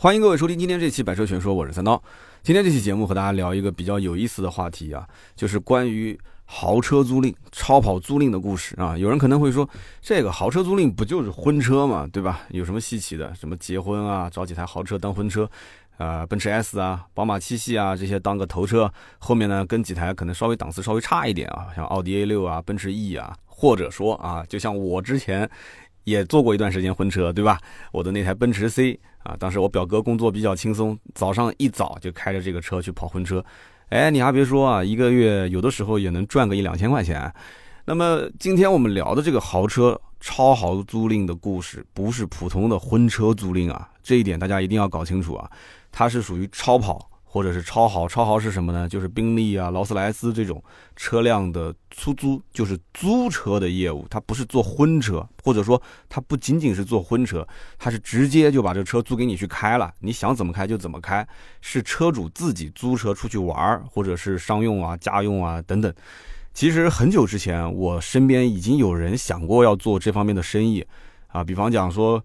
[0.00, 2.00] 欢迎各位收听今天这期《百车全说》，我是三刀。
[2.44, 8.96] 今天这期节目和大家聊一个比较有意思的话题啊，就是关于豪车租赁、超跑租赁的故事啊。
[8.96, 9.68] 有人可能会说，
[10.00, 12.42] 这个豪车租赁不就是婚车嘛，对吧？
[12.50, 13.34] 有什么稀奇的？
[13.34, 15.50] 什么结婚啊，找几台豪车当婚车，
[15.96, 18.88] 啊，奔驰 S 啊，宝马七系啊，这些当个头车，
[19.18, 25.50] 后面呢跟几台可能稍微档次稍微差一点啊，像奥迪 A 六啊，奔驰 E 啊，或者说啊，就像我之前。
[26.04, 27.58] 也做过一段时间婚车，对吧？
[27.92, 33.44] 我的那台奔驰 C 啊，当时我表哥工作比较轻松，早上一早就开着这个车去跑婚车。
[33.90, 37.32] 哎，你还别说啊，一个月有的时候也能赚个一两千块钱。
[37.84, 45.50] 那么今天我们聊的这个豪车超豪租赁的故事，不是普通的婚车租赁啊，这一点大家一定要搞清楚啊，
[45.90, 47.10] 它是属于超跑。
[47.30, 48.88] 或者是超豪，超豪是什么呢？
[48.88, 50.62] 就是宾利啊、劳斯莱斯这种
[50.96, 54.06] 车辆的出租，就是租车的业务。
[54.08, 57.46] 它不是做婚车，或者说它不仅仅是做婚车，
[57.78, 61.26] 它是直接就把这车租给你去开了，你想怎么开就怎么开，
[61.60, 65.92] 是车主自己租车出去玩儿，或者是商用啊、家用啊等等。
[66.54, 70.84] 其实很久之前，我身边已经有人想过要做这方面的生意
[71.26, 72.24] 啊，比方讲说。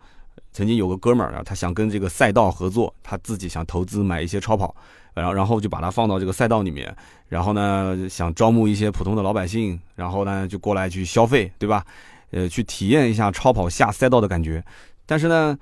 [0.53, 4.75] 曾经有个哥们儿啊，他想跟这个赛道合作，他自己想投资买一些超跑，
[5.13, 6.95] 然后然后就把它放到这个赛道里面，
[7.27, 11.83] 然后呢想招募一些普通的老百姓，然后呢就过来去消费，对吧？
[12.31, 14.63] 呃，去体验一下超跑下赛道的感觉。
[15.05, 15.57] 但是呢，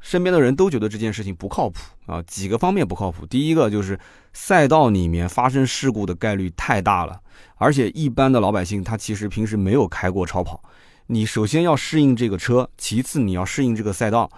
[0.00, 3.24] 身边的人都觉得这件事情不靠谱啊，几个方面不靠谱。
[3.26, 3.98] 第一个就是
[4.32, 7.20] 赛道里面发生事故的概率太大了，
[7.56, 10.62] 而且一般的老百姓他其实平时没有开过超跑。
[11.12, 14.30] 你首先要适应这个车，其次你要适应这个赛道。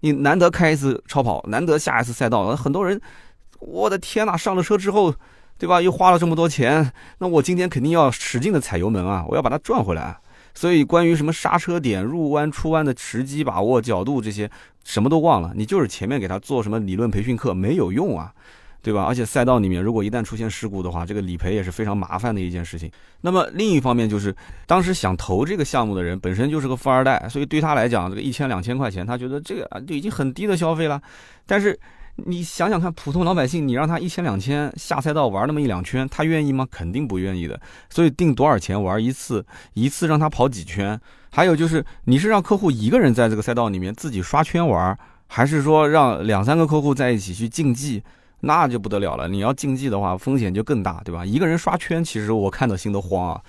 [0.00, 2.98] 你难得开一次超跑，难得下一次赛道，很多人，
[3.58, 5.14] 我的天呐，上了车之后，
[5.58, 5.82] 对吧？
[5.82, 10.16] 又花了这么多钱，那我今天肯定要使劲的踩油门啊，我要把它赚回来。
[10.54, 14.50] 所以关于什么刹车点、入弯、出弯的时机把握、角度这些，
[14.82, 15.52] 什么都忘了。
[15.54, 18.32] 你就是前面给他做什么理论培训课没有用啊。
[18.84, 19.02] 对吧？
[19.02, 22.90] 而且赛道里面，如果一旦出现事故的话，这个理赔也是非常麻烦的一件事情。
[23.22, 31.00] 那么另一方面就是，当时想投这个项目的人本身就是个富二代，所以对他来讲，这个一千两千块钱，他觉得这个啊就已经很低的消费了。
[31.46, 31.78] 但是
[32.16, 36.68] 你想想看，普通老百姓，你让他一千两千下赛道玩那么一两圈，他愿意吗？
[36.70, 37.58] 肯定不愿意的。
[37.88, 39.42] 所以定多少钱玩一次，
[39.72, 41.00] 一次让他跑几圈？
[41.30, 48.02] 还有就是，你是让客户一个人在这个赛道里面自己刷圈玩，还是说让两三个客户在一起去竞技？
[48.44, 51.24] 那就不得了了，你要竞技的话，风险就更大，对吧？
[51.24, 53.42] 一个人刷圈，其实我看到心都慌啊。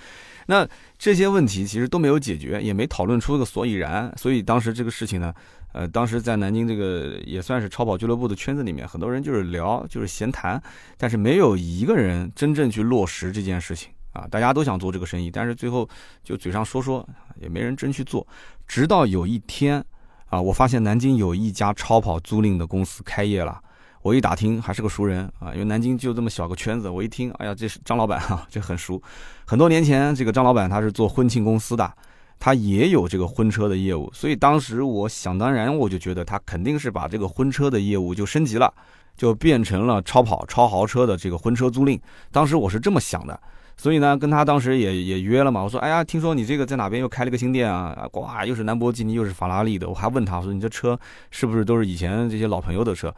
[0.48, 4.12] 那这些问题其实都没有解决，也没讨论出个所以然。
[4.16, 5.34] 所以当时这个事情呢，
[5.72, 10.62] 呃，当时在南京这个也算是超跑俱乐部的圈子里面，很多人就是聊，就是闲谈，
[10.96, 14.24] 但是没有一个人真正去落实这件事情啊。
[14.30, 15.88] 大家都想做这个生意，但是最后
[16.22, 17.04] 就嘴上说说，
[17.40, 18.24] 也没人真去做。
[18.68, 19.84] 直到有一天
[20.26, 23.60] 啊，我发现南京有一家超跑租赁的公司开业了。
[24.06, 26.88] 我一打听还是个熟人啊，因为南京就这么小个圈子。
[26.88, 29.02] 我一听，哎呀，这是张老板啊，这很熟。
[29.44, 31.92] 很多年前，这个张老板他是做婚庆公司的，
[32.38, 34.08] 他也有这个婚车的业务。
[34.14, 38.72] 所以当时我想当然，我就觉得他肯定是把这个婚车的业务就升级了，
[39.16, 41.98] 就变成了超跑、超豪车的这个婚车租赁。
[42.30, 43.36] 当时我是这么想的，
[43.76, 45.64] 所以呢，跟他当时也也约了嘛。
[45.64, 48.08] 我说，哎呀，听说你这个在哪边又开了个新店啊？
[48.12, 49.88] 哇，又是兰博基尼，又是法拉利的。
[49.88, 50.96] 我还问他，我说你这车
[51.32, 53.12] 是不是都是以前这些老朋友的车？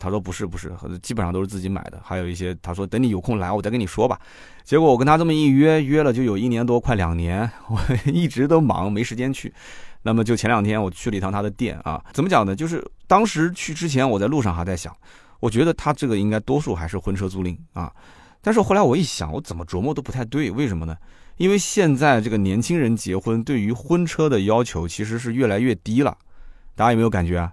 [0.00, 0.72] 他说不是不是，
[1.02, 2.00] 基本上都是自己买的。
[2.02, 4.20] 还有一些，他说等你有空来，我再跟你说吧。
[4.64, 9.52] 结果我跟他这么一约，约了就有一年多，快两年， 我一直都忙，没时间去。
[10.02, 12.56] 那么就前两天我去了一趟他的店啊，怎么讲呢？
[12.56, 14.92] 就是当时去之前，我在路上还在想，
[15.40, 17.92] 我觉得他这个应该多数还是婚车租赁啊。
[18.40, 20.96] 但是后来我一想，我怎么琢磨都不太对，为什么呢？
[21.36, 26.16] 因为现在这个年轻人结婚对于婚车的要求其实是越来越低了，
[26.74, 27.52] 大家有没有感觉啊？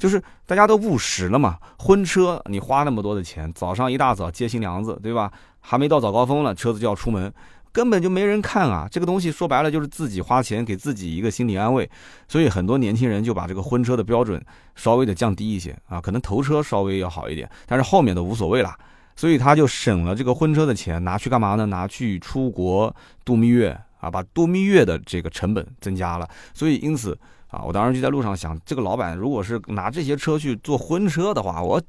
[0.00, 5.30] 就是大家都务实了嘛，婚车你花那么多的钱，早上一大早接新娘子，对吧？
[5.60, 7.30] 还没到早高峰了，车子就要出门，
[7.70, 8.88] 根本就没人看啊。
[8.90, 11.88] 这个东西说白了就是自己花钱给自己一个心理安慰，
[12.26, 14.42] 所以很多年轻人就把这个婚车的标准
[14.74, 18.74] 稍微的降低一些啊，可能头车稍微要好一点，但是后面的无所谓了，
[19.14, 21.66] 所以他就省了这个婚车的钱，拿去干嘛呢？
[21.66, 27.18] 拿去出国度蜜月啊，把度蜜月的这个成本增加了，所以因此。
[27.50, 31.82] 啊，我当时就在路上想，这个老板如果是拿这些车去做婚车的话，我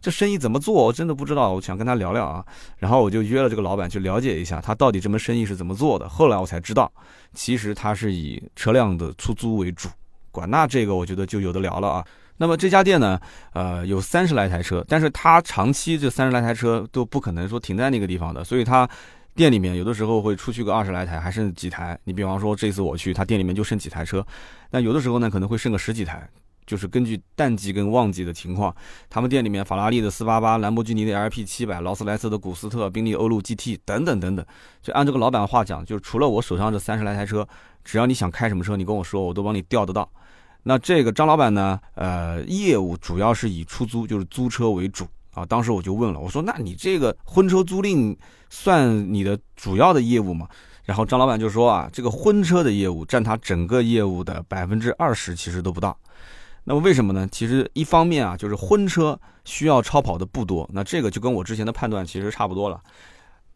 [0.00, 0.74] 这生意怎么做？
[0.74, 1.52] 我真的不知道。
[1.52, 2.44] 我想跟他聊聊啊，
[2.76, 6.08] 然后我就约了这个老板去了解一下，他到底这门生意是怎么做的。
[6.08, 6.92] 后来我才知道，
[7.32, 9.88] 其实他是以车辆的出租为主。
[10.30, 12.04] 管那这个，我觉得就有的聊了啊。
[12.36, 13.18] 那么这家店呢，
[13.54, 18.88] 呃，有三十来台车，但是他长期这三十来台车都不可能说停在那个地方的，所以他。
[19.38, 21.96] 店里面有的时候会出去个二十来台，还剩几台。
[22.02, 24.26] 你比方说这次我去，他店里面就剩几台车。
[24.68, 26.28] 那有的时候呢，可能会剩个十几台。
[26.66, 28.74] 就是根据淡季跟旺季的情况，
[29.08, 34.44] 他们店里面法拉利的四八八、兰博基尼的 LP 七百、劳斯莱斯的古斯特、宾利欧陆 GT 等等等等。
[34.82, 37.46] 就按这个老板话讲，就是除了我手上这三十来台车，
[37.84, 40.10] 只要你想开什么车，你跟我说，我都帮你调得到。
[40.64, 45.06] 那这个张老板呢，呃，业务主要是以出租，就是租车为主
[45.38, 45.46] 啊。
[45.46, 48.16] 当时我就问了，我说，那你这个婚车租赁
[48.50, 50.48] 算你的主要的业务吗？
[50.84, 55.96] 然后张老板就说啊，这个婚车的业务占他整个业务的百分之二十，其实都不到。
[56.64, 57.28] 那么为什么呢？
[57.30, 62.80] 其实一方面啊，就是婚车需要超跑的不多，那这个就跟我之前的判断其实差不多了。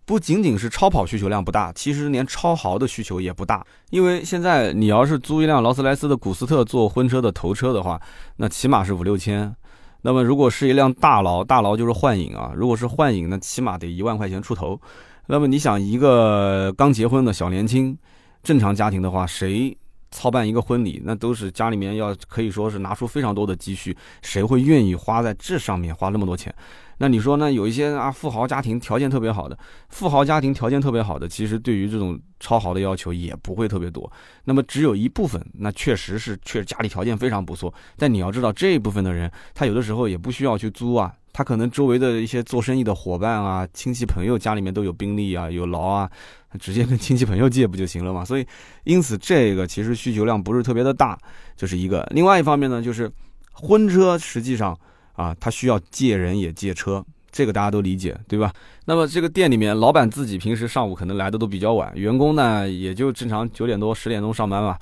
[0.04, 3.64] 不仅仅是超跑需求量不大，其实连超豪的需求也不大。
[3.90, 8.00] 因为现在你要是租一辆劳斯莱斯的古斯特做婚车的头车的话，
[8.36, 9.54] 那起码是五六千。
[10.02, 14.78] 那么如果是一辆大劳，大劳就是幻影啊，如果是幻影，那起码得一万块钱出头。
[15.26, 17.96] 那么你想，一个刚结婚的小年轻，
[18.42, 19.74] 正常家庭的话，谁
[20.12, 26.54] 操办一个婚礼，那都是家里面要可以说是拿出非常多的积蓄，谁会愿意花在这上面花那么多钱？
[26.98, 27.50] 那你说呢？
[27.50, 34.08] 有一些啊，富豪家庭条件特别好的，富豪家庭条件特别好的，其实对于这种超豪的要求也不会特别多。
[34.44, 37.74] 那么只有一部分，那确实是确实家里条件非常不错。
[37.96, 46.10] 但你要知道，这一部分的人，他有的时候也不需要去租啊，他可能周围的一些做生意的伙伴啊、亲戚朋友家里面都有宾利啊、有劳啊，
[46.58, 48.24] 直接跟亲戚朋友借不就行了嘛？
[48.24, 48.46] 所以，
[48.84, 51.18] 因此这个其实需求量不是特别的大，
[51.56, 52.06] 这是一个。
[52.12, 53.10] 另外一方面呢，就是
[53.52, 54.76] 婚车实际上。
[55.14, 58.50] 啊，他需要借人也借车，这个大家都理解，对吧？
[58.86, 64.78] 那么这个店里面，老板自己平时上午可能来的都比较晚，员工呢也就正常九点多、十点钟上班吧。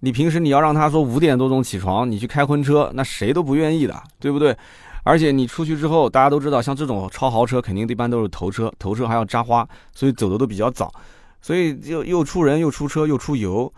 [0.00, 4.54] 你平时你要让他说五点多钟起床，你去开婚车，那谁都不愿意的，对不对？
[5.02, 10.92] 而且你出去之后，大家都知道，像这种超豪车肯定一般都是头车，头车还要扎花，所以走的都比较早，
[11.40, 13.72] 所以又又出人又出车又出油，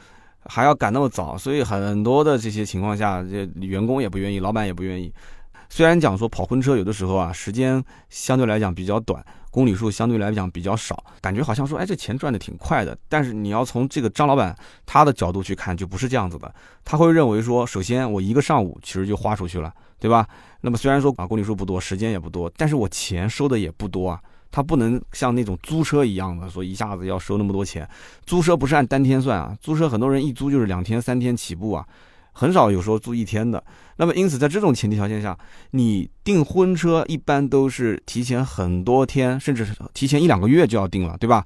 [0.47, 5.13] 还要赶那么早，所以很多的这些情况下，这员工也不愿意，老板也不愿意。
[5.69, 12.97] 虽然讲说跑婚车有的时候啊，时间相对来讲比较短，公里数相对来讲比较少，感觉好像说，哎，这钱赚的挺快的。
[13.07, 14.57] 但是你要从这个张老板
[14.87, 16.53] 他的角度去看，就不是这样子的。
[16.85, 19.71] 他会认为说，首先我一个上午其实就花出去了，
[20.01, 20.27] 对吧？
[20.63, 24.19] 那么虽然说啊公里数不多，时间也不多，但是我钱收的也不多啊。
[24.51, 27.89] 他不能像那种租车一样的说一下子要收那么多钱。
[28.27, 31.87] 租车不是按单天算啊，租车很多人一租就是两天三天起步啊。
[32.35, 33.63] 很少有说租一天的，
[33.97, 35.39] 那么因此在这种前提条件下，
[35.73, 41.45] 你订婚车一般都是提前很多天，甚至提前一两个月就要订了，对吧？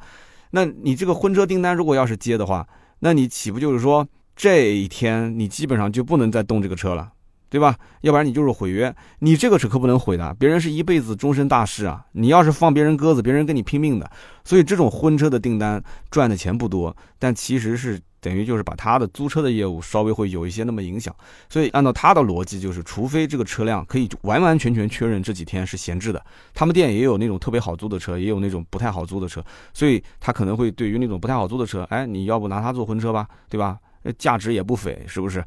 [0.51, 2.67] 那你这个婚车订单如果要是接的话，
[3.01, 7.13] 那你岂不就是说这一天你基本上就不能再动这个车了，
[7.49, 7.77] 对吧？
[8.01, 12.05] 要不然你就是毁约，你这个车可不能毁的，别人是一辈子终身大事啊！
[12.13, 14.11] 你要是放别人鸽子，别人跟你拼命的。
[14.45, 18.01] 所以这种婚车的订单赚的钱不多，但其实是。
[18.19, 21.15] 等于就是把他的租车的业务稍微会有一些那么影响，
[21.49, 26.21] 所以按照他的逻辑，就是除非这个车辆可以完完全全确认这几天是闲置的，
[26.53, 33.79] 他们店也有那种特别好租的车，也有那种不太好租的车，所以他可能会对于那种不太好租的车，哎，你要不拿它做婚车吧，对吧？
[34.19, 35.45] 价值也不菲，是不是？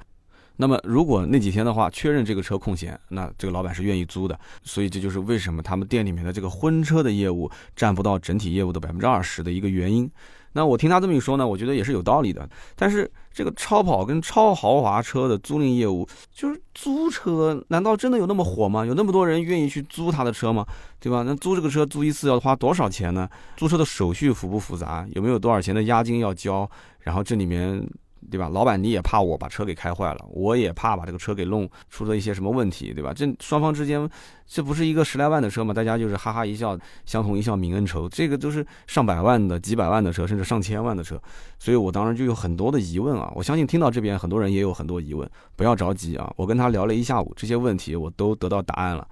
[0.62, 10.12] 那么如果那几天的话确认这个车空闲，那这个老板是愿意租的，所以这就是为什么他们店里面的这个婚车的业务占不到整体业务的百分之二十的一个原因。
[10.52, 12.46] 那我听他这么一说呢，我觉得也是有道理的。
[12.76, 18.86] 但是这个超跑跟超豪华车的租赁业务，就是租车，难道真的有那么火吗？
[18.86, 20.66] 有那么多人愿意去租他的车吗？
[21.00, 21.24] 对吧？
[21.26, 23.30] 那租这个车租一次要花多少钱呢？
[23.56, 25.08] 租车的手续复不复杂？
[25.14, 26.70] 有没有多少钱的押金要交？
[27.00, 27.90] 然后这里面。
[28.30, 28.50] 对吧？
[28.50, 33.14] 老板你也怕我把车给开坏了，我也怕把这个车给弄出了一些什么问题，对吧？
[33.14, 34.10] 这双方之间，
[34.48, 35.74] 这不是一个十来万的车吗？
[35.74, 38.10] 大家就是哈哈一笑，相同一笑泯恩仇。
[38.10, 41.22] 这个都是上百万的、几百万的车，甚至上千万的车，
[41.58, 43.32] 所以我当时就有很多的疑问啊。
[43.36, 46.32] 我相信听到这边很多人也有很多疑问，不要着急啊。
[46.36, 49.08] 我跟他聊了一下午，这些问题我都得到答案了。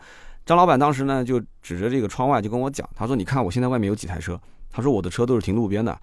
[0.46, 4.40] 张老板当时呢就指着这个窗外就跟我讲，他说：“你看我现在外面有几台车，
[4.72, 5.98] 他说我的车都是停路边的。”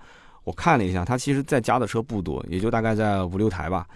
[0.45, 3.87] 我看了一下，他其实在家的车不多，也就大概在五六台吧。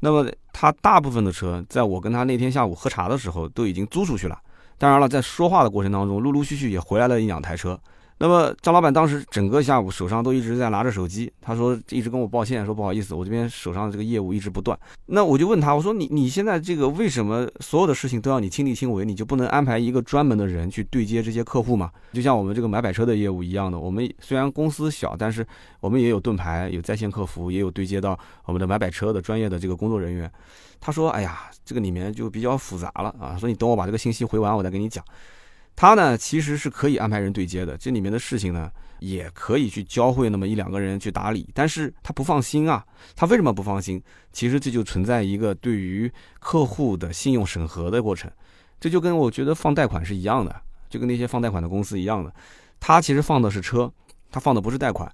[0.00, 4.38] 那么他大部分的车，在我跟他那天下午喝茶的时候，都已经租出去了。
[4.78, 7.78] 当然了，在说话的过程当中，陆陆续续也回来了一两台车。
[8.20, 14.76] 那么张老板当时整个下午手上都一直在拿着手机，他说一直跟我抱歉，说不好意思，我这边手上的这个业务一直不断。
[15.06, 21.92] 那我就问他，我说你你现在这个为什么所有的事情都要你亲力亲为，你就不能安排一个专门的人去对接这些客户吗？
[22.12, 25.46] 就像我们这个买摆车的业务一样的，我们虽然公司小，但是
[25.78, 30.28] 我们也有盾牌，有在线客服，也有对接到我们的买摆车的专业的这个工作人员。
[30.80, 35.04] 他说，哎呀，这个里面就比较复杂了啊，说你等我把这个信息回完，我再跟你讲。
[35.80, 38.68] 他呢其实是可以安排人对接的，这里面的事情呢
[38.98, 44.02] 也可以去教会那么一两个人去打理，但是他不放心啊，他为什么不放心？
[44.32, 48.28] 其实这就存在一个对于客户的信用审核的过程，
[48.80, 52.34] 这就跟我觉得放贷款是一样的，就跟那些放贷款的公司一样的，
[52.80, 53.88] 他其实放的是车，
[54.32, 55.08] 他放的不是贷款，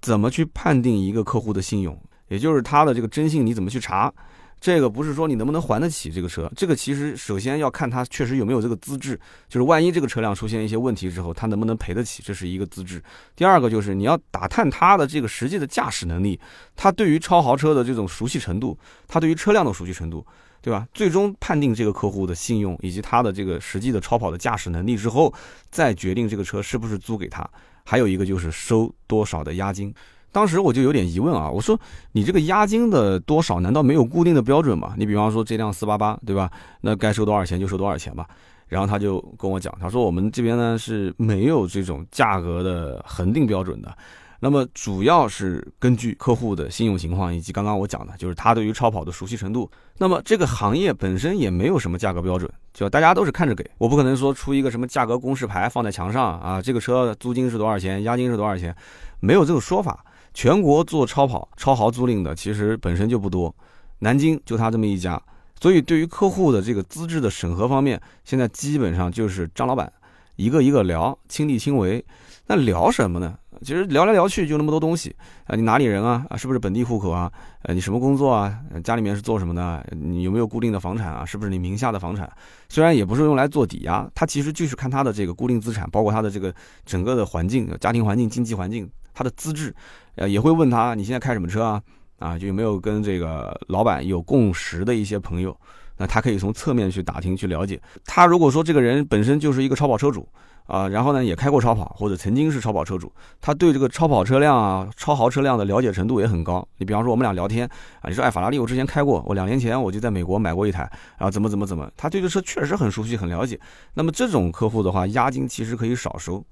[0.00, 1.94] 怎么去判定一个客户的信用？
[2.28, 4.10] 也就是他的这个征信你怎么去查？
[4.58, 9.14] 这个不是说你能不能还得起这个车，这个其实首先要看他确实有没有这个资质，
[9.48, 13.02] 就是万一这个车辆出现一些问题之后，他能不能赔得起，这是一个资质。
[13.36, 16.40] 第二个就是你要打探他的这个实际的驾驶能力，
[16.74, 20.26] 他对于超豪车的这种熟悉程度，他对于车辆的熟悉程度，
[20.62, 20.88] 对吧？
[20.94, 25.32] 最终判定这个客户的信用以及他的这个实际的超跑的驾驶能力之后，
[25.70, 27.48] 再决定这个车是不是租给他。
[27.84, 29.94] 还有一个就是收多少的押金。
[30.36, 31.80] 当时我就有点疑问啊，我说
[32.12, 34.92] 你这个押金的多少难道没有固定的标准吗？
[34.98, 36.50] 你比方说这辆四八八，对吧？
[36.82, 38.28] 那该收多少钱就收多少钱吧。
[38.66, 43.96] 然后他就跟我讲，他说我们这边呢是没有这种价格的恒定标准的，
[44.38, 49.70] 那么主要是根据客户的信用情况以及刚刚我讲的，就是他对于超跑的熟悉程度。
[49.96, 58.76] 那么这个行业本身也没有什么价格标准，就大家都是看着给，我不可能说出一个什么价格公示牌放在墙上啊，这个车租金是多少钱，押金是多少钱，
[59.20, 60.04] 没有这个说法。
[60.36, 63.52] 全国做超跑、超豪租赁的其实本身就不多，
[64.00, 65.20] 南京就他这么一家，
[65.58, 69.90] 所以对于客户的这个资质的审核方面，现在基本上就是张老板
[70.36, 72.04] 一个一个聊，亲力亲为。
[72.48, 73.34] 那聊什么呢？
[73.62, 75.16] 其实聊来聊去就那么多东西
[75.46, 76.26] 啊，你哪里人啊？
[76.28, 77.32] 啊，是不是本地户口啊？
[77.62, 78.60] 呃，你什么工作啊？
[78.84, 79.86] 家里面是做什么的？
[79.98, 81.24] 你有没有固定的房产啊？
[81.24, 82.30] 是不是你名下的房产？
[82.68, 88.86] 虽然也不是用来做抵押，它其实就是看他的这个固定资产，包括他的这个整个的环境、家庭环境、经济环境。
[89.16, 89.74] 他的资质，
[90.16, 91.82] 呃，也会问他你现在开什么车啊？
[92.18, 95.58] 啊，就有没有跟这个老板有共识的一些朋友？
[95.96, 97.80] 那他可以从侧面去打听去了解。
[98.04, 100.28] 他如果说这个人本身就是一个超跑车主
[100.66, 106.66] 啊，然后呢也开过超跑或者曾经是超跑车主，他对这个超跑车辆啊、超豪车辆的了解程度也很高。
[106.76, 107.66] 你比方说我们俩聊天
[108.00, 110.82] 啊，你说哎，法拉利我之前开过，我两年前我就在美国买过一台，
[111.16, 113.58] 然后怎么怎么怎么，他对这车确实很熟悉很了解。
[113.94, 116.44] 那么这种客户的话，押金其实可以少收。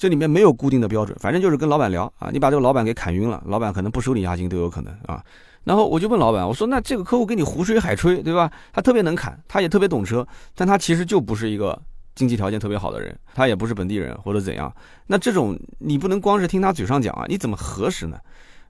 [0.00, 5.22] 这里面没有固定的标准，反正就是跟老板聊啊，你把这个老板给砍晕了，老板可能不收你押金都有可能啊。
[5.62, 8.50] 然后我就问老板，我说那这个客户给你胡吹海吹，对吧？
[8.72, 11.78] 他特别能砍，他也特别懂车，但他其实就不是一个
[12.14, 14.74] 经济条件特别好的人，他也不是本地人或者怎样。
[15.06, 18.16] 那这种你不能光是听他嘴上讲啊，你怎么核实呢？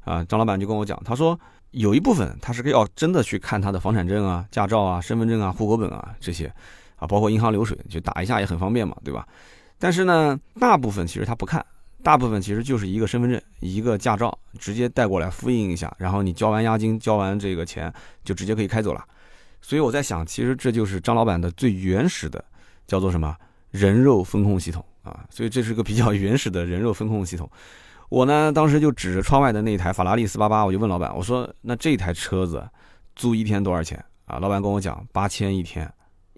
[0.05, 1.39] 啊，张老板就跟我讲，他说
[1.71, 6.53] 有一部分他是要真的去看他的房产证啊、驾照啊、身份证啊、户口本啊这些
[6.97, 9.25] 啊，包括银行流水，就打一下也很方便嘛，对吧？
[9.81, 11.65] 但是呢，大部分其实他不看，
[12.03, 17.91] 大部分其实就是一个身份证、一个驾照，直接带过来复印一下，然后你交完押金、交完这个钱，
[18.23, 19.03] 就直接可以开走了。
[19.63, 22.45] 所以我在想，其实这就是张老板的最原始的，
[22.87, 23.35] 叫做什么
[23.71, 25.25] 人肉风控系统啊。
[25.31, 27.51] 所以这是个比较原始的人肉风控系统。
[28.11, 32.63] 我呢，当时就指着窗外的那台法拉利四八八，我就问老板，我说那这台车子
[33.17, 34.39] 租一天多少钱啊？
[34.39, 35.91] 老板跟我讲八千一天。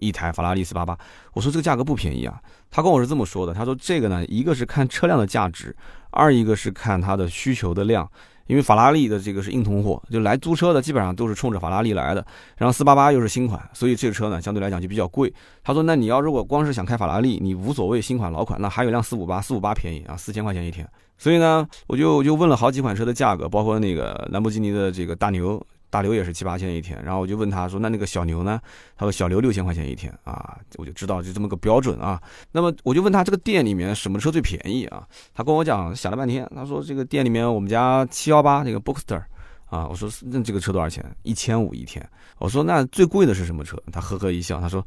[0.03, 0.97] 一台法拉利四八八，
[1.33, 2.39] 我说这个价格不便宜啊。
[2.69, 5.75] 他跟我是这么说的，他说这个呢，一个是看车辆的价值，
[6.11, 8.09] 二一个是看它的需求的量。
[8.47, 12.23] 因为法拉利的这个是硬通货，就来租车的基本上都是冲着法拉利来的。
[12.57, 15.33] 然后四八八又是新款，所以这个车呢相对来讲就比较贵。
[15.63, 20.85] 他说，那你要如果光是想开法拉利，你无所谓新款老款，那还有辆四五八，四五八便宜啊，四千块钱一天。
[21.17, 25.65] 所以呢，我就就问了好几款车的价格，包括那个兰博基尼的这个大牛。
[25.93, 28.59] 大刘也是七八千一天，然后我就问他说：“那那个小牛呢？”
[28.97, 32.19] 他说：“小刘六千块钱一天啊。”我就知道就这么个标准啊。
[32.51, 35.07] 那么我就问他这个店里面什么车最便宜啊？
[35.35, 39.21] 他跟我讲想了半天，他说这个店里面我们家七幺八那个 Boxster
[39.67, 39.87] 啊。
[39.87, 41.05] 我说那这个车多少钱？
[41.21, 42.03] 一千五一天。
[42.39, 43.77] 我说那最贵的是什么车？
[43.91, 44.83] 他呵呵一笑，他说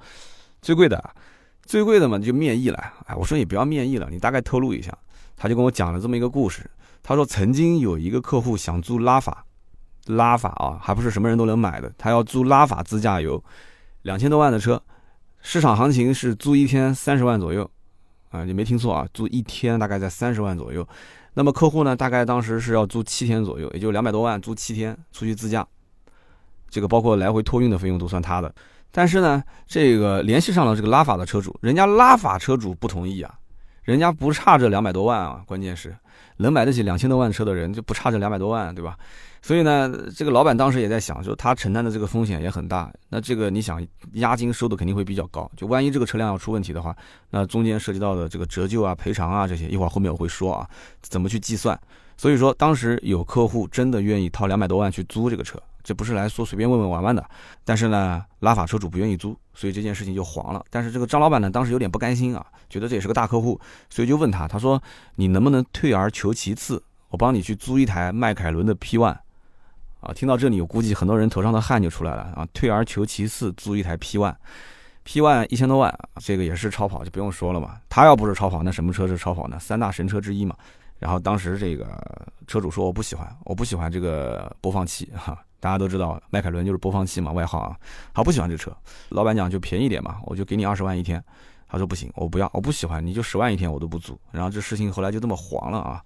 [0.61, 1.15] 最贵的，
[1.67, 2.79] 最贵的嘛就面议了。
[3.07, 4.93] 哎，我说你不要面议了，你大概透露一下。
[5.37, 6.69] 他就跟我讲了这么一个故事。
[7.01, 9.45] 他说曾经有一个客户想租拉法。
[10.07, 11.93] 拉法啊，还不是什么人都能买的。
[11.99, 13.43] 他要租拉法自驾游，
[14.03, 14.81] 两千多万的车，
[15.41, 17.69] 市场行情是租一天三十万左右，
[18.31, 20.87] 啊，你没听错啊，租一天大概在三十万左右。
[21.35, 25.67] 那么客户呢，大概当时是要租七天左右，也就两百多万租七天出去自驾，
[26.71, 28.55] 这个包括来回托运的费用都算他的。
[28.91, 33.35] 但是呢，这个联系上了这个拉法的车主，人家拉法车主不同意啊，
[33.83, 35.95] 人家不差这两百多万啊，关键是
[36.39, 38.97] 能买得起两千多万车的人就不差这两百多万，对吧？
[39.43, 42.93] 所以呢，这个老板当时也在想，就他承担的这个风险也很大。
[43.09, 45.51] 那这个你想，押金收的肯定会比较高。
[45.57, 46.97] 就万一这个车辆要出问题的话，
[47.31, 50.69] 那中间涉及到的这个折旧啊、赔偿啊这些，一会儿后面我会说啊，
[51.03, 51.79] 怎么去计算。
[52.17, 57.25] 所以说，当时有客户真的愿意掏两百多万去租这个车，这不是来说随便问问玩玩的。
[57.63, 60.65] 但是呢，拉法车主不愿意租，所以这件事情就黄了。
[60.71, 64.83] 但是这个张老板呢，当时有点不甘心啊，觉得这也是个大客户，所以就问他，他说
[65.15, 69.17] 你能不能退而求其次，我帮你去租一台迈凯伦的 P One。
[70.07, 72.47] 啊，听到这里，我估计很多人头上的汗就出来了啊！
[72.55, 77.81] 退而求其次，租一台 P One，P One 一千多万，这个也是超跑，就不用说了嘛。
[77.89, 79.59] 他要不是超跑，那什么车是超跑呢？
[79.59, 80.55] 三大神车之一嘛。
[81.01, 81.87] 然后当时这个
[82.47, 87.77] 车主说：“我不喜欢，我不喜欢这个播放器哈。”大家都知道，迈凯伦就是播放器嘛，外号啊。
[88.15, 88.71] 他，不喜欢这车，
[89.09, 91.23] 老板讲就便宜点嘛，我就给你二十万一天。
[91.69, 94.17] 他说不行，我不要，我不喜欢，你就十万一天我都不租。
[94.31, 96.01] 然后这事情后来就这么黄了啊。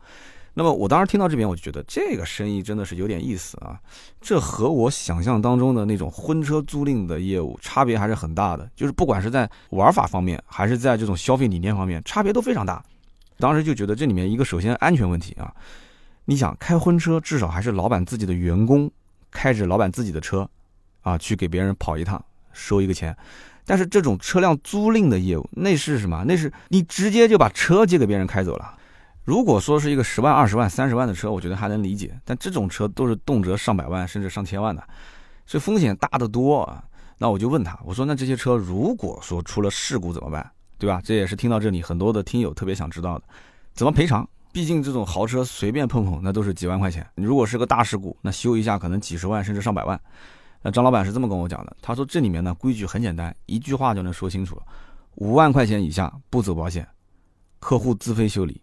[0.52, 3.78] 那么我当时听到这边，我就觉得这个生意真的是有点意思啊。
[4.21, 12.83] 这和我想象当中的那种婚车租赁的业务差别还是很大的，就是不管是在玩法方面，还是在这种消费理念方面，差别都非常大。
[13.38, 15.54] 当时就觉得这里面一个首先安全问题啊，
[16.25, 18.90] 你想开婚车，至少还是老板自己的员工
[19.30, 20.47] 开着老板自己的车
[21.02, 23.16] 啊去给别人跑一趟，收一个钱。
[23.64, 26.25] 但是这种车辆租赁的业务，那是什么？
[26.26, 28.75] 那是你直接就把车借给别人开走了。
[29.31, 32.21] 如果说是一个十万、二十万、三十万的车，我觉得还能理解。
[32.25, 34.83] 但这种车都是动辄上百万甚至上千万的，
[35.47, 36.83] 所以风险大得多啊。
[37.17, 40.51] 那我就问他，我说那这些车如果说出了事故怎么办？
[40.79, 41.01] 对吧？
[41.05, 43.25] 这也是听到这里很多的听友特别想知道的，
[43.73, 44.29] 怎么赔偿？
[44.51, 50.01] 毕竟这种豪车随便碰碰那都是几万块钱，如果是个大事故，那修一下可能几十万甚至上百万。
[50.61, 54.63] 那张老板是这么跟我讲的，他说这里面呢规矩很简单，一句话就能说清楚了：
[55.19, 56.85] 五万块钱以下不走保险，
[57.61, 58.61] 客户自费修理。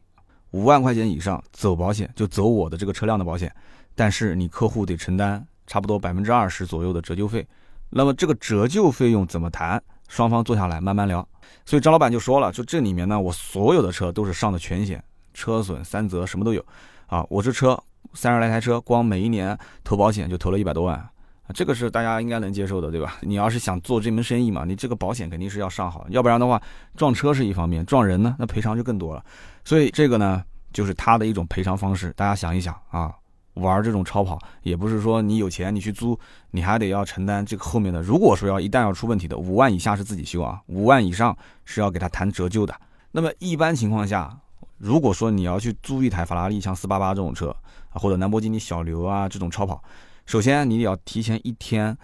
[0.57, 3.53] 五万块钱以上走保险，就走我的这个车辆的保险，
[3.93, 7.47] 但是你客户得承担差不多百分之二十左右的折旧费。
[7.91, 9.81] 那么这个折旧费用怎么谈？
[10.07, 11.25] 双方坐下来慢慢聊。
[11.63, 16.65] 所以张老板就说了，就这里面呢，我所有的车都是上的全险，车损、三责什么都有。
[17.05, 17.79] 啊，我这车
[18.15, 21.07] 三十来台车，光每一年投保险就投了一百多万。
[21.53, 23.17] 这个是大家应该能接受的，对吧？
[23.21, 26.61] 你要是想做这门生意嘛，你这个保险肯定是要上好，要不然的话，
[26.95, 29.23] 撞车是一方面，撞人呢，那赔偿就更多了。
[29.63, 32.11] 所以这个呢，就是他的一种赔偿方式。
[32.17, 33.13] 大家想一想啊，
[33.53, 36.19] 玩这种超跑，也不是说你有钱你去租，
[36.51, 38.01] 你还得要承担这个后面的。
[38.01, 42.75] 如果说要一旦要出问题的，五万以下是自己修啊，五万以上是要给他谈折旧的。
[43.11, 44.37] 那么一般情况下，
[44.77, 47.55] 如果说你要去租一台法拉利像四八八这种车
[47.89, 49.81] 啊，或者兰博基尼小牛啊这种超跑。
[50.27, 51.97] 首先，你要提前一天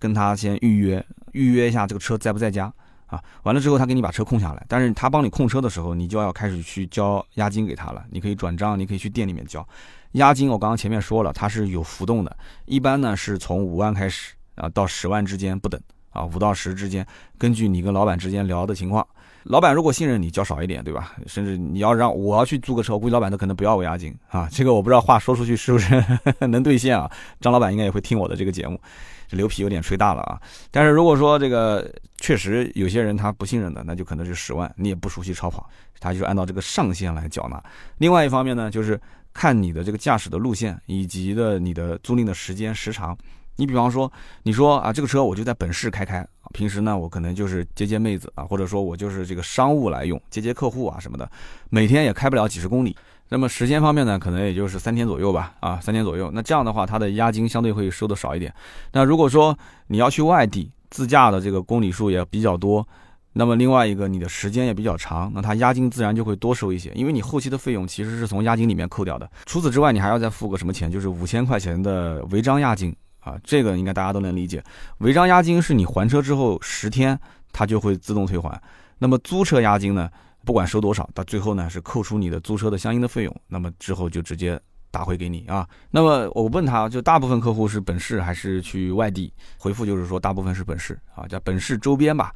[0.00, 2.70] 跟他先预约，预约一下这个车在不在家
[3.06, 3.22] 啊？
[3.44, 4.66] 完了之后，他给你把车空下来。
[4.68, 8.04] 但是他帮你控车的时候，你就要开始去交押金给他了。
[8.10, 9.64] 你可以转账，你可以去店里面交
[10.12, 10.50] 押金。
[10.50, 12.36] 我刚刚前面说了，它是有浮动的，
[12.66, 17.06] 一般呢是从五万开始啊，到十万之间不等啊，五到十之间，
[17.38, 19.06] 根据你跟老板之间聊的情况。
[19.44, 21.14] 老板如果信任你，交少一点，对吧？
[21.26, 24.48] 甚至你要让我要去租个车，估计老板都可能不要我押金啊。
[24.52, 26.04] 这个我不知道话说出去是不是
[26.46, 27.10] 能兑现啊？
[27.40, 28.78] 张老板应该也会听我的这个节目，
[29.26, 30.40] 这牛皮有点吹大了啊。
[30.70, 37.62] 但是如果说这个确实有些人他不信任的，那就可能是十万，你也不熟悉超跑，他就按照这个上限来缴纳。
[37.98, 39.00] 另外一方面呢，就是
[39.32, 43.16] 看你的这个驾驶的路线以及的你的租赁的时间时长。
[43.58, 44.10] 你比方说，
[44.44, 51.28] 你说啊，这个车我就在本市开开，平时呢我可能就是接接妹子啊，或者说我就是这个商务来用，接接客户啊什么的，
[51.68, 52.96] 每天也开不了几十公里。
[53.30, 56.30] 那么时间方面呢，可能也就是三天左右吧，啊，三天左右。
[56.32, 58.54] 那这样的话，它的押金相对会收的少一点。
[58.92, 62.86] 那如果说你要去外地自驾的这个公里数也比较多，
[63.32, 69.28] 那么另外一个你的时间也比较长，那它押金自然就会多收一些，因为你后期的费用其实是从押金里面扣掉的。
[69.46, 70.88] 除此之外，你还要再付个什么钱？
[70.90, 72.94] 就是五千块钱的违章押金。
[73.28, 74.62] 啊，这个应该大家都能理解。
[74.98, 77.18] 违章押金是你还车之后十天，
[77.52, 78.60] 它就会自动退还。
[78.98, 80.10] 那么租车押金呢，
[80.44, 84.58] 不管收多少，到最后呢是扣除你的租车的相应的费用，那么之后就直接
[84.90, 85.68] 打回给你啊。
[85.90, 89.32] 那么我问他就大部分客户是本市还是去外地？
[89.58, 92.32] 回复就是说大部分是本市啊，叫本市周边吧。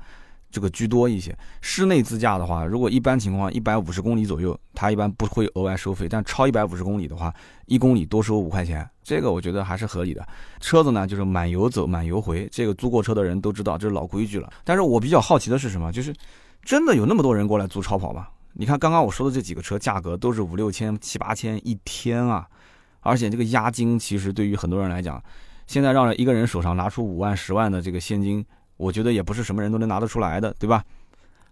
[0.53, 6.07] 这个居多一些，室内自驾的话，如果一般情况一百五十公里左右，它一般不会额外收费。
[6.07, 7.35] 但超一百五十公里的话，
[7.67, 10.25] 一公里多收五块钱，这个我觉得还是合理的。
[10.61, 14.53] 车子呢，就是满油走，满油回，这个租过车的人都知道，这是老规矩了。
[14.63, 15.91] 但是我比较好奇的是什么？
[15.91, 16.15] 就是
[16.63, 18.29] 真的有那么多人过来租超跑吗？
[18.53, 22.47] 你看刚刚我说的这几个车，价格都是五六千、七八千一天啊，
[23.01, 25.23] 而且这个押金其实对于很多人来讲，
[25.67, 28.45] 现在让一个人手上拿出五万、十万的这个现金。
[28.83, 30.85] 我觉得也不是什么人都能拿得出来的，对吧？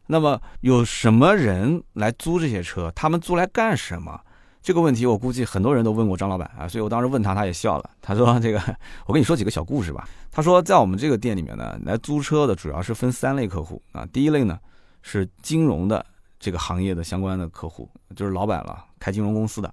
[0.06, 2.92] 那么有什么人来租这些车？
[2.96, 4.20] 他们租来干什么？
[4.60, 7.90] 这个问题我估计很多人都问过张老板啊，所以我当时问他，他也笑了。
[8.02, 8.60] 他说：“这个，
[9.06, 14.04] 我跟你说几个小故事吧。”他说，在我们这个店里面呢，来租车的主要是分三类客户啊。
[14.12, 14.58] 第一类呢
[15.02, 16.04] 是金融的
[16.40, 19.72] 这个行业的相关的客户，就是老板了，开金融公司的。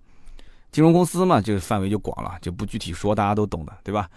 [0.71, 4.07] 金融公司嘛，就范围就广了，就不具体说，大家都懂的，对吧？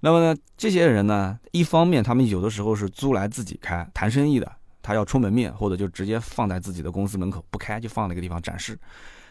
[0.00, 8.78] 那么呢，这些人呢，一方面他们有的时候是租来自己开谈生意的，他要充门面，或者就直接放在自己的公司门口不开，就放那个地方展示。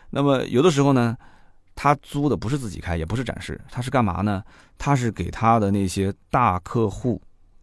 [0.09, 1.17] 那么有的时候呢，
[1.73, 4.43] 他租的不是自己开，也不是展示，他是干嘛呢？
[4.77, 7.21] 他是给他的那些大客户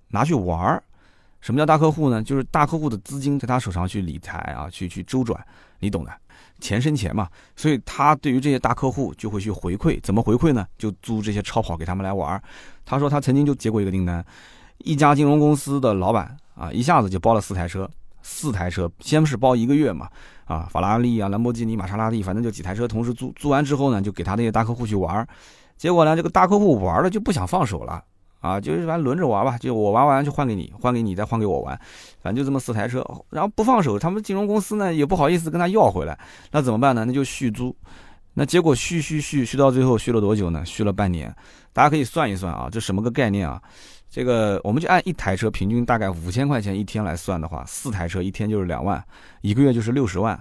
[0.08, 0.82] 拿去玩儿。
[1.40, 2.22] 什么叫大客户呢？
[2.22, 5.38] 就是大客户的资金在他手上去理财啊，去去周转，
[5.78, 6.10] 你懂的，
[6.64, 7.29] 钱生钱嘛。
[7.55, 10.66] 所以他对于这些大客户就会去回馈，怎么回馈呢？
[10.79, 12.42] 就租这些超跑给他们来玩。
[12.87, 14.24] 他说他曾经就接过一个订单，
[14.79, 17.88] 一家金融公司的老板啊，一下子就包了四台车，
[18.22, 20.09] 四台车，先是包一个月嘛，
[20.46, 25.27] 啊，法拉利啊、兰博基尼、玛莎拉蒂，反正就几台车同时租，租完之后呢，就给他那些大客户去玩。
[25.77, 28.03] 结果呢，这个大客户玩了就不想放手了。
[28.44, 31.74] 啊，就是反正轮着玩吧，就我玩完就换给你，换给你再换给我玩，
[32.20, 36.18] 反正就这么四台车，然后不放手，他们金融公司呢也不好意思跟他要回来，
[36.52, 37.07] 那怎么办呢？
[37.07, 37.74] 那就续租，
[38.35, 40.62] 那结果续续续续到最后续了多久呢？
[40.66, 41.35] 续了半年，
[41.72, 43.59] 大家可以算一算啊，这什么个概念啊？
[44.11, 49.02] 这个我们就按一台车平均大概五千块钱一天来算的话，四台车一天就是两万，
[49.40, 50.38] 一个月就是六十万，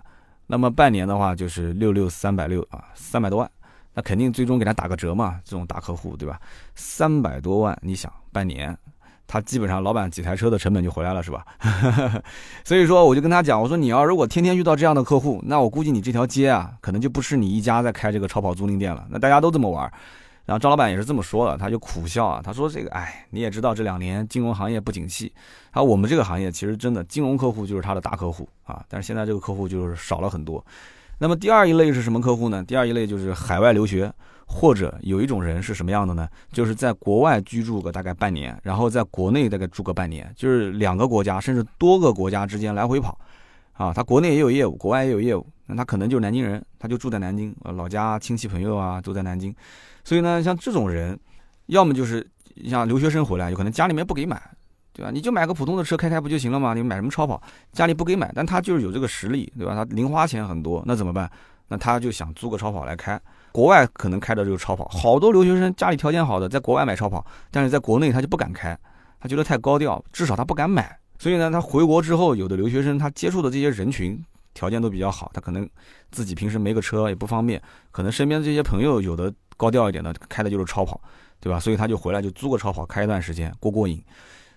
[0.48, 3.50] 那么半年的话就是六六三百六啊，三百多万。
[3.94, 6.40] 那肯定最终给他打个折嘛，这种大客户对吧？
[6.76, 8.76] 三百多万，你想半年，
[9.28, 11.46] 他基本上老板几台车的成本就回来了是吧？
[12.66, 19.06] 所以说我就跟他讲，我说你要如果天天遇到这样的客户，那我估计你这条街啊，可能就不是你一家在开这个超跑租赁店了。
[19.10, 19.84] 那大家都这么玩，
[20.46, 25.32] 然后张老板也是这么说的，他就苦笑啊，他说这个哎，你也知道这两年金融行业不景气，
[25.72, 30.66] 啊，我们这个行业其实真的金融客户就是他的大客户啊，但是现在这个客户就是少了很多。
[31.20, 32.64] 那么第二一类是什么客户呢？
[32.64, 34.12] 第二一类就是海外留学，
[34.46, 36.28] 或者有一种人是什么样的呢？
[36.52, 43.18] 就是在国外居住个大概半年，然后在国内大概住个半年，就是两个国家甚至多个国家之间来回跑，
[43.74, 49.56] 啊，他国内也有业务，国外也有业务，那他可能就是南京人，他就住在南京，呃，老家亲戚朋友啊都在南京，
[50.04, 51.18] 所以呢，像这种人，
[51.68, 52.28] 要么就是
[52.66, 54.42] 像留学生回来，有可能家里面不给买。
[54.94, 55.12] 对吧？
[55.12, 56.74] 你就买个普通的车开开不就行了吗？
[56.74, 57.42] 你买什么超跑？
[57.72, 59.74] 家里不给买，但他就是有这个实力，对吧？
[59.74, 61.30] 他零花钱很多，那怎么办？
[61.68, 63.20] 那他就想租个超跑来开。
[63.52, 68.78] 国外可能开的这个超跑，好多留学生家里条件好的，在国外买超跑，但是在国内他就不敢开，
[69.20, 70.96] 他觉得太高调，至少他不敢买。
[71.18, 75.68] 所以呢，他回国之后，有的留学生他接触的这些人群条件都比较好，他可能
[76.12, 81.00] 自己平时没个车也不方便，可能身边的这些朋友有的高调一点的开的就是超跑，
[81.40, 81.60] 对吧？
[81.60, 84.04] 所以他就回来就租个超跑开一段时间过过瘾。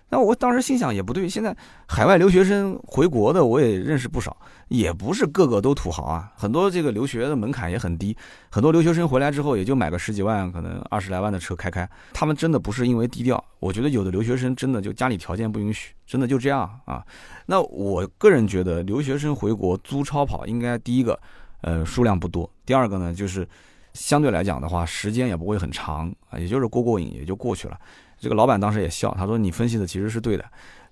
[0.09, 4.35] 那我当时心想也不对，现在海外留学生回国的我也认识不少，
[4.69, 8.15] 也不是个个都土豪啊，很多这个留学的门槛也很低，
[8.49, 17.05] 很多留学生回来之后也就买个十几万，可能二十来万的车开开，他们真的不是因为低调，我觉得有的留学生真的就家里条件不允许，真的就这样啊。
[17.45, 21.19] 那我个人觉得留学生回国租超跑，应该第一个，
[21.61, 23.45] 呃，数量不多，第二个呢，就是
[23.93, 27.77] 相对来讲的话，时间也不会很长啊，也就是过过瘾也就过去了。
[28.19, 30.43] 这个老板当时也笑，他说：“你分析的其实是对的，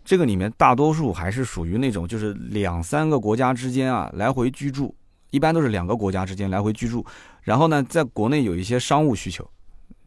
[0.03, 4.93] 这个里面大多数还是属于那种就是两三个国家之间啊来回居住，
[5.31, 7.03] 一般都是两个国家之间来回居住，
[7.41, 9.49] 然后呢，在国内有一些商务需求，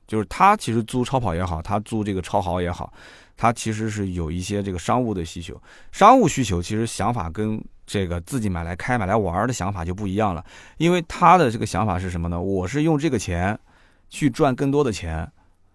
[0.07, 2.93] 就是他其实租超跑也好，他租这个超豪也好，
[3.37, 10.45] 他其实是有一些这个商务的需求，商务需求其实想法跟这个自己买来开买来玩的想法就不一样了，
[10.77, 12.41] 因为他的这个想法是什么呢？
[12.41, 13.59] 我是用这个钱
[14.09, 15.29] 去赚更多的钱。”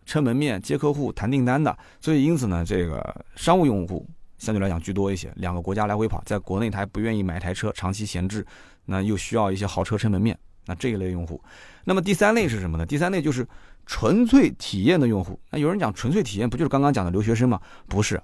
[0.05, 4.05] 撑门面、接客户、谈订单的，所以因此呢，这个商务用户
[4.37, 5.31] 相对来讲居多一些。
[5.35, 8.45] 两个国家来回跑，在国内他还不愿意买台车长期闲置，
[8.85, 11.41] 那又需要一些豪车撑门面，那这一类用户。
[11.83, 12.85] 那么第三类是什么呢？
[12.85, 13.47] 第三类就是
[13.85, 15.39] 纯粹体验的用户。
[15.49, 17.59] 那有人讲纯粹体验，不就是刚刚讲的留学生吗？
[17.87, 18.21] 不是，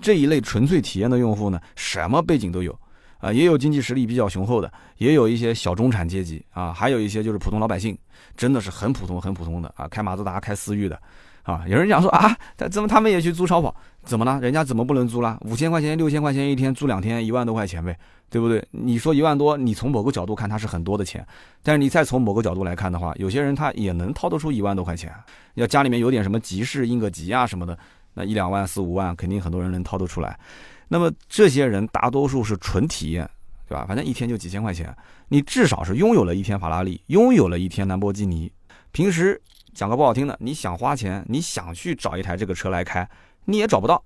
[0.00, 2.78] 这一类纯粹体验的用户呢，什么背景都有。
[3.24, 7.96] 啊，也有经济实力比较雄厚的，也有一些小中产阶级啊，还有一些就是普通老百姓，
[8.36, 11.00] 真的是很普通很普通的啊，开马自达、开思域的，
[11.42, 13.74] 啊，有人讲说啊，他怎么他们也去租超跑？
[14.02, 14.38] 怎么了？
[14.40, 15.40] 人家怎么不能租了？
[15.46, 18.62] 五千块钱、六千块钱一天租两天，一万多块钱呗，对不对？
[18.70, 21.26] 你说一万多，你从某个角度看它是很多的钱，
[21.62, 25.10] 但是你再从某个角度来看的话，有些人他也能掏得出一万多块钱，
[25.54, 27.78] 要家里面有点什么急事应个急啊什么的，
[28.12, 30.38] 那一两万、四五万，肯定很多人能掏得出来。
[30.88, 33.28] 那么这些人大多数是纯体验，
[33.68, 33.84] 对吧？
[33.86, 34.94] 反正一天就几千块钱，
[35.28, 38.50] 你至少是拥有了一天法拉利，拥有了一天兰博基尼。
[38.92, 39.40] 平时
[39.72, 43.08] 讲个不好听的，你想花钱，你想去找一台这个车来开，
[43.46, 44.02] 你也找不到，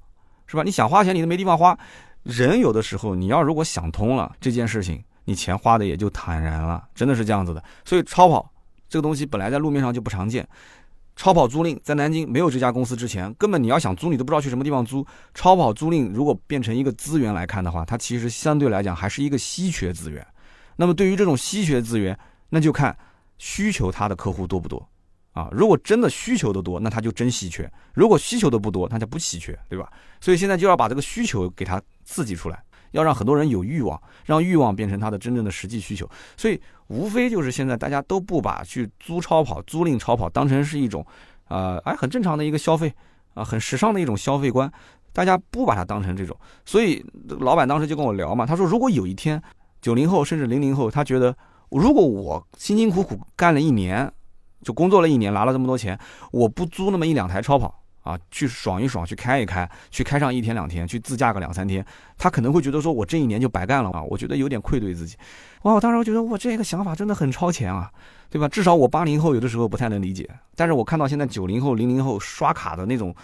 [0.46, 0.62] 是吧？
[0.62, 1.78] 你想花钱，你都没地方花。
[2.22, 7.62] 人有的时候，你要如果想通了这件事情，你钱花的也就坦然了，真的是这样子的。
[7.84, 8.50] 所以超跑
[8.88, 10.46] 这个东西本来在路面上就不常见。
[11.18, 15.04] 超跑租赁在南京没有这家公司之前，根本你要想租，你都不知道去什么地方租。
[15.34, 20.24] 超跑租赁如果变成一个资源来看的话，它其实相对来讲还是一个稀缺资源。
[20.76, 22.16] 那么对于这种稀缺资源，
[22.50, 22.96] 那就看
[23.36, 24.88] 需求它的客户多不多。
[25.32, 25.48] 啊。
[25.50, 29.90] 如果真的需求的多，那它就真稀缺；如果需求的不多，它就不稀缺，对吧？
[30.20, 36.08] 所以现在就要把这个需求给它刺激出来，要让很多人有欲望，让欲望变成他的真正的实际需求。
[36.36, 41.04] 所以无非就是现在大家都不把去租超跑、租赁超跑当成是一种，
[41.48, 42.92] 呃，哎，很正常的一个消费
[43.34, 44.70] 啊，很时尚的一种消费观，
[45.12, 46.36] 大家不把它当成这种。
[46.64, 47.04] 所以
[47.40, 49.40] 老板当时就跟我聊嘛，他说如果有一天
[49.80, 51.36] 九零后甚至零零后，他觉得
[51.70, 54.10] 如果我辛辛苦苦干了一年，
[54.62, 55.98] 就工作了一年拿了这么多钱，
[56.32, 57.77] 我不租那么一两台超跑。
[58.02, 61.84] 啊，去爽一爽，去开一开，去开上一天两天，去自驾个两三天，
[62.16, 64.02] 他可能会觉得说，我这一年就白干了啊！
[64.02, 65.16] 我觉得有点愧对自己。
[65.62, 67.90] 哇，我当时我觉得我这个想法真的很超前啊，
[68.30, 68.48] 对吧？
[68.48, 73.14] 至少我八零后有的时候不太能理解，但是我看到现在九零后、零零后刷卡的那种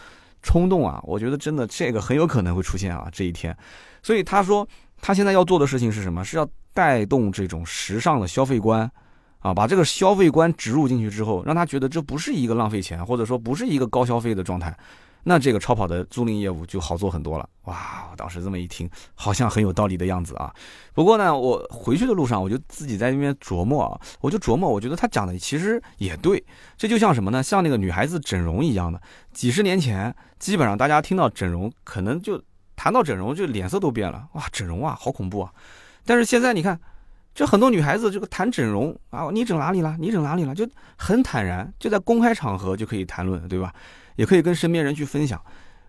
[0.42, 3.56] 冲动啊，我觉得真的这个很有可能会出现啊这一天。
[4.02, 4.68] 所以他说
[5.00, 6.22] 他现在要做的事情是什么？
[6.24, 8.90] 是要带动这种时尚的消费观。
[9.44, 14.74] 啊，把这个消费观植入进去之后，让他觉得这不是一个浪费钱，或者说不是一个高消费的状态，
[15.22, 17.46] 那这个超跑的租赁业务就好做很多了。
[17.64, 20.50] 哇，我当时这么一听，好像很有道理的样子啊。
[20.94, 26.42] 不过呢，我回去的路上，我就自己在那边琢磨啊，我就琢磨，我觉得他讲的其实也对。
[26.78, 27.42] 这就像什么呢？
[27.42, 28.98] 像那个女孩子整容一样的。
[29.34, 32.42] 几十年前，基本上大家听到整容，可能就
[32.76, 34.26] 谈到整容，就脸色都变了。
[34.32, 35.52] 哇，整容啊，好恐怖啊！
[36.06, 36.80] 但是现在你看。
[37.34, 39.96] 就很多女孩子这个谈整容啊，你整哪里了？
[39.98, 40.54] 你整哪里了？
[40.54, 40.66] 就
[40.96, 43.72] 很坦然，就在公开场合就可以谈论，对吧？
[44.14, 45.40] 也可以跟身边人去分享。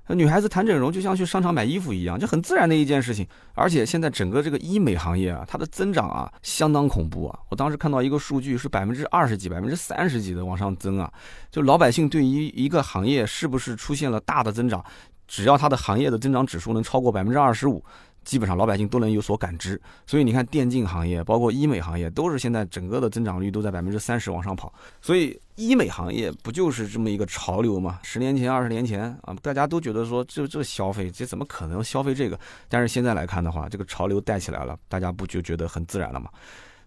[0.09, 3.27] 女孩子谈整容就像去商场买衣服一样，就很自然的一件事情。
[3.53, 7.39] 而且现在整个这个医美行业啊，它的增长啊相当恐怖啊！
[7.49, 11.11] 我当时看到一个数据是百分之二十几、百分之三十几的往上增啊。
[11.51, 14.83] 就老百姓对于一个行业是不是出现了大的增长，
[15.27, 17.83] 只要它的行业的增长指数能超过百分之二十五。
[18.25, 24.73] 基本上老百姓都能有所感知，所以你看电竞行业，包括医美行业，都是现在整个的增长率都在百分之三十往上跑。
[25.01, 27.99] 所以医美行业不就是这么一个潮流吗？
[28.03, 32.37] 十年前、二十年前啊，大家都觉得说这这消费，这怎么可能消费这个？
[32.67, 36.29] 但是现在来看的话，这个潮流带起来了，大家不就觉得很自然了吗？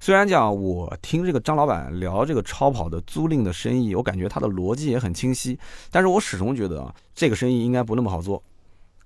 [0.00, 5.58] 虽然讲我听这个张老板聊这个超跑的租赁的生意，我感觉他的逻辑也很清晰，
[5.90, 8.42] 但是我始终觉得啊，这个生意应该不那么好做。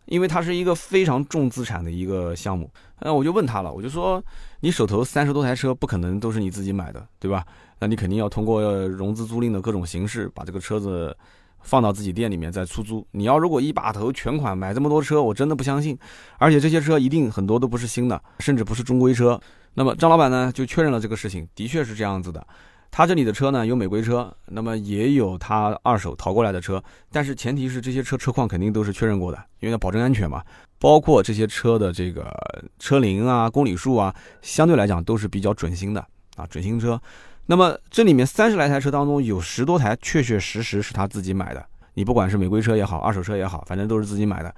[0.07, 4.23] 因为它是一个非常重资产的一个项目，那我就问他了，我就说，
[4.61, 7.45] 你手头三十多台车，不可能都是你自己买的，对吧？
[7.79, 11.17] 那你肯定要通过融资租赁的各种形式，把这个车子
[11.63, 13.07] 放到自己店里面再出租。
[13.13, 15.99] 你要如果一把头全款买这么多车，我真的不相信。
[16.39, 19.41] 而且这些车一定很多都不是新的，甚至不是中规车。
[19.75, 22.47] 那么张老板呢，就确认了这个事情，的确是这样子的。
[22.93, 30.45] 他这里的车呢，有美规车，那么也有他二手淘过来的车，但是前提是这些车车况肯定都是确认过的，因为要保证安全嘛。
[30.79, 32.31] 包括这些车的这个
[32.79, 37.01] 车龄啊、公里数啊，相对来讲都是比较准新的啊，准新车。
[37.47, 44.55] 那么这里面三十来台车当中，有十多台确确实实是他自己买的，你不管是美规车也好，二手车也好，反正都是自己买的。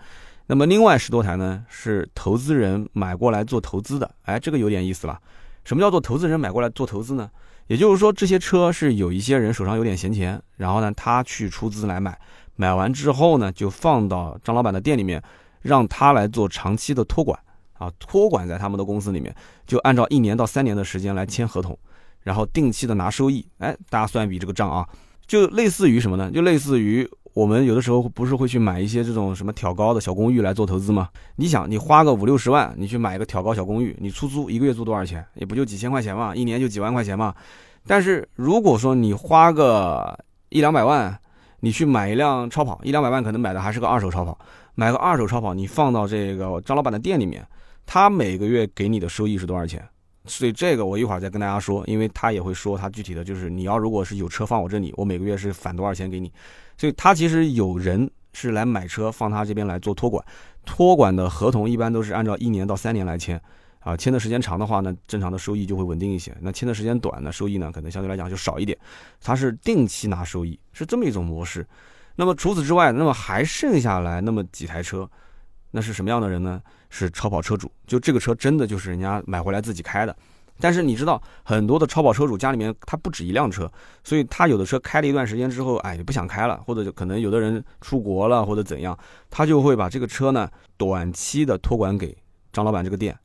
[0.46, 4.10] 那么另外十多台呢，是投资人买过来做投资的。
[4.22, 5.20] 哎，这个有点意思了。
[5.64, 7.30] 什么叫做投资人买过来做投资呢？
[7.66, 12.18] 也就是说，这些车是有一些人手上有点闲钱，然后呢，他去出资来买，
[12.56, 15.22] 买完之后呢，就放到张老板的店里面，
[15.62, 17.38] 让他来做长期的托管
[17.78, 19.34] 啊，托管在他们的公司里面，
[19.66, 21.78] 就按照一年到三年的时间来签合同，
[22.22, 23.46] 然后定期的拿收益。
[23.58, 24.88] 哎，大家算一笔这个账啊，
[25.26, 26.30] 就类似于什么呢？
[26.30, 27.08] 就类似于。
[27.34, 31.08] 我们有的时候不是会去买一些这种什么挑高的小公寓来做投资吗？
[31.34, 35.24] 你想，你花个五六十万，你去买一个挑高小公寓，你出租一个月租多少钱？
[35.34, 37.34] 也不就几千块钱嘛，一年就几万块钱嘛。
[37.88, 40.16] 但是如果说你花个
[40.50, 41.18] 一两百万，
[41.58, 44.38] 你去买一辆超跑，一两百万可能买的还是个二手超跑，
[44.76, 47.44] 买个二手超跑，你放到这个张老板的店里面，
[47.84, 49.84] 他每个月给你的收益是多少钱？
[50.26, 56.32] 所以这个我一会儿再跟大家说，因为他也会说他具体的就是你要如果是有车放我这里，我每个月是返多少钱给你。
[56.76, 60.24] 所以他其实有人是来买车放他这边来做托管，
[60.64, 63.40] 托管的合同一般都是按照一年到三年来签，
[63.80, 68.76] 啊，签的时间长的话呢，正常的收益就会稳定一些；那签的时间短呢，收益呢可能相对来讲就少一点。
[69.20, 71.66] 他是定期拿收益，是这么一种模式。
[72.16, 75.08] 那么除此之外，那么还剩下来那么几台车，
[75.70, 76.62] 那是什么样的人呢？
[76.90, 80.16] 是超跑车主，就这个车真的就是人家买回来自己开的。
[80.60, 83.70] 但是你知道，很多的超跑车主家里面他不止一辆车，
[84.04, 88.96] 所以他有的车开了一段时间之后，哎，不想开了，或者就可能有的人出国了或者怎样，
[89.30, 92.16] 他就会把这个车呢短期的托管给
[92.52, 93.18] 张老板这个店，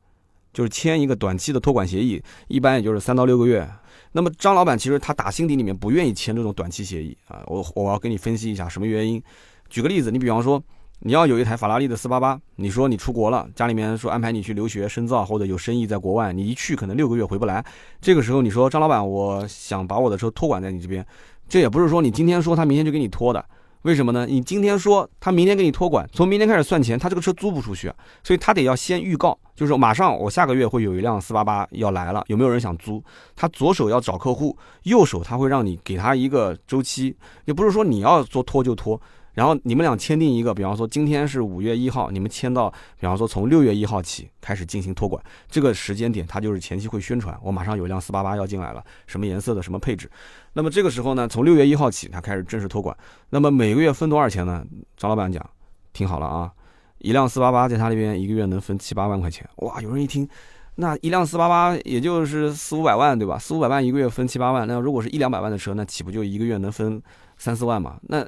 [0.51, 3.69] 就是签一个短期的托管协议，一般也就是三到六个月。
[4.11, 9.21] 那么张老板其实他打心底里面不愿意签这种短期协议啊，我我要跟你分析一下什么原因。
[9.69, 10.61] 举个例子，你比方说。
[11.01, 17.63] 你要有一台法拉利的四八八，你说你出国了，家里面说安排你去留学深造或者有生意在国外，你一去可能六个月回不来。
[18.01, 21.05] 这个时候你说张老板，我想把我的车托管在你这边，
[21.47, 23.43] 这也不是说你今天说他明天就给你拖的。
[23.83, 24.25] 为什么呢？
[24.25, 27.89] 你今天说他明天给你托管，从明天开始算钱，他这个车租不出去，
[28.21, 33.01] 所以他得要先预告，就是马上我下个月会有一辆四八八要来了，有没有人想租？
[33.37, 39.01] 他左手要找客户，右手他会让你给他一个周期，也不是说你要做拖就拖。
[39.39, 50.11] 然后你们俩签订一个，比方说今天是五月一号，你们签到，比方说从六月一号起开始进行托管，这个时间点他就是前期会宣传，我马上有一辆四八八要进来了，什么颜色的，什么配置。
[50.51, 52.93] 那么这个时候呢，从六月一号起他开始正式托管。
[53.29, 54.61] 那么每个月分多少钱呢？
[54.97, 55.49] 张老板讲，
[55.93, 56.51] 听好了啊，
[56.97, 59.49] 一辆四八八在他那边一个月能分七八万块钱。
[59.59, 60.27] 哇，有人一听，
[60.75, 63.39] 那一辆四八八也就是四五百万对吧？
[63.39, 67.01] 四五百万一个月分七八万，那如果是一两百万的车，那岂不就一个月能分
[67.37, 67.97] 三四万嘛？
[68.01, 68.27] 那。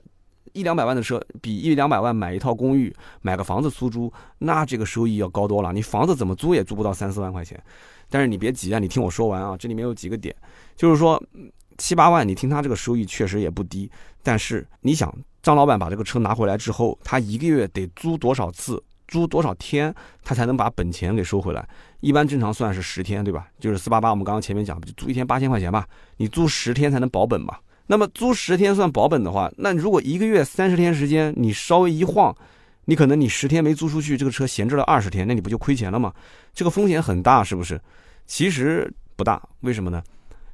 [0.54, 5.72] 一两百万的车比一两百万买一套公寓、买个房子出租，那这个收益要高多了。
[5.72, 7.62] 你房子怎么租也租不到三四万块钱。
[8.10, 10.36] 但是你别急啊，你听我说完啊，这里面有几个点，
[10.76, 11.22] 就是说
[11.78, 13.90] 七八万，你听他这个收益确实也不低。
[14.22, 21.66] 但是你想，张老板把这个车拿回来之后，他一个月得租多少次、租多少天，他才能把本钱给收回来？
[22.02, 23.48] 一般正常算是十天，对吧？
[23.60, 25.88] 就是四八八，我们刚刚前面讲，就租一天八千块钱吧，
[26.18, 27.56] 你租十天才能保本嘛。
[27.92, 32.34] 那么租十天算保本的话，那如果一个月三十天时间，你稍微一晃，
[32.86, 36.14] 你可能你十天没租出去，这个车闲置了二十天，那你不就亏钱了吗？
[36.54, 37.78] 这个风险很大，是不是？
[38.26, 40.02] 其实不大，为什么呢？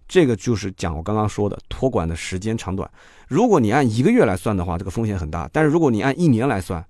[0.08, 2.90] 这个就是讲我刚刚说的托管的时间长短。
[3.28, 6.84] 如果你按一个月来算的话，这个风险很大；但是如果你按一年来算，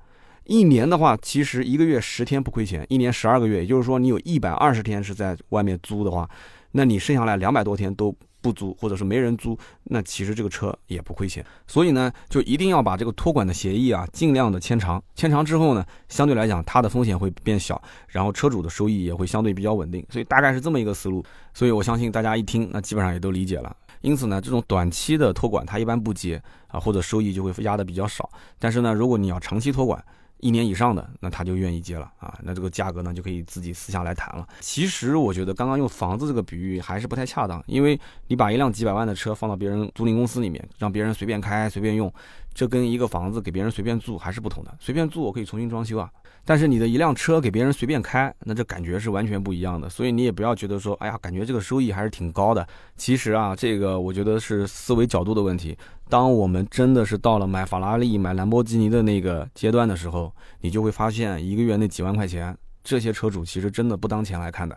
[0.45, 6.29] 一年的话，其实一个月十天不亏钱，一年十二个月，也就是说你有一百二十天是在外面租的话，
[6.71, 8.15] 那你剩下来两百多天都。
[8.41, 11.45] 不租，或者是没人租，那其实这个车也不亏钱。
[11.65, 15.01] 所以呢，就一定要把这个托管的协议啊，尽量的签长。
[15.15, 20.05] 签长之后呢，相对来讲，它的风险会变小，然后车主的收益也会相对比较稳定。
[20.09, 21.23] 所以大概是这么一个思路。
[21.53, 23.75] 所以我相信大家一听，那基本上也都理解了。
[24.01, 28.29] 因此呢，这种短期的托管，它一般不接啊，或者收益就会压的比较少。
[28.59, 30.03] 但是呢，如果你要长期托管，
[30.39, 34.47] 一年以上的，那他就愿意接了啊，那这个价格呢就可以自己私下来谈了。
[34.59, 42.13] 其实我觉得刚刚用房子这个比喻还是不太恰当，因为你把一辆几百万的车放到别人租赁公司里面，让别人随便开随便用，
[42.57, 44.75] 这跟一个房子给别人随便住还是不同的。
[44.79, 46.09] 随便住我可以重新装修啊。
[46.43, 49.87] 但是你的一辆车给别人随便开，那这感觉是完全不一样的。
[49.87, 52.67] 所以你也不要觉得说，哎呀，感觉这个收益还是挺高的。
[52.95, 55.77] 其实啊，这个我觉得是思维角度的问题。
[56.09, 64.75] 当我们真的是到了买法拉利、买兰博基尼的那个阶段的时候，你就会发现，一个月那几万块钱，这些车主其实真的不当钱来看的，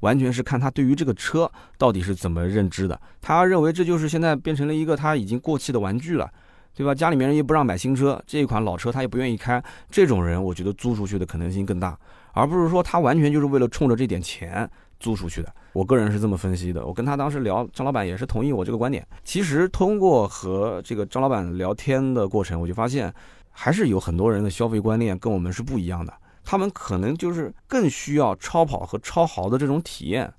[0.00, 3.00] 完全是看他对于这个车到底是怎么认知的。
[3.22, 6.30] 他认为这就是现在变成了一个他已经过气的玩具了。
[6.74, 6.94] 对吧？
[6.94, 9.62] 家里面人又不让买新车，这一款老车他也不愿意开。
[9.90, 11.98] 这种人，我觉得租出去的可能性更大，
[12.32, 15.54] 而不是说他完全就是为了冲着这点钱租出去的。
[15.74, 16.84] 我个人是这么分析的。
[16.86, 19.06] 我跟他当时聊，张老板也是同意我这个观点。
[19.22, 23.12] 其实通过和这个张老板聊天的过程，我就发现，
[23.50, 26.12] 还是有很多人的消费观念跟我们是不一样的。
[26.44, 30.32] 他们可能就是更需要超跑和超豪的这种体验。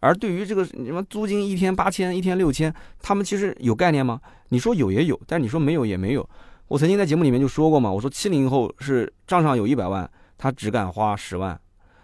[0.00, 4.20] 而对于这个什么租金一天八千一天六千，他们其实有概念吗？
[4.54, 6.24] 你说有也有，但你说没有也没有。
[6.68, 11.60] 我曾经在节目里面就说过嘛，我说七零后是账上有一百万，他只敢花十万，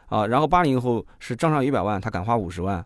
[0.06, 2.78] 啊，然后八零后是账上有一百万，他敢花五十万，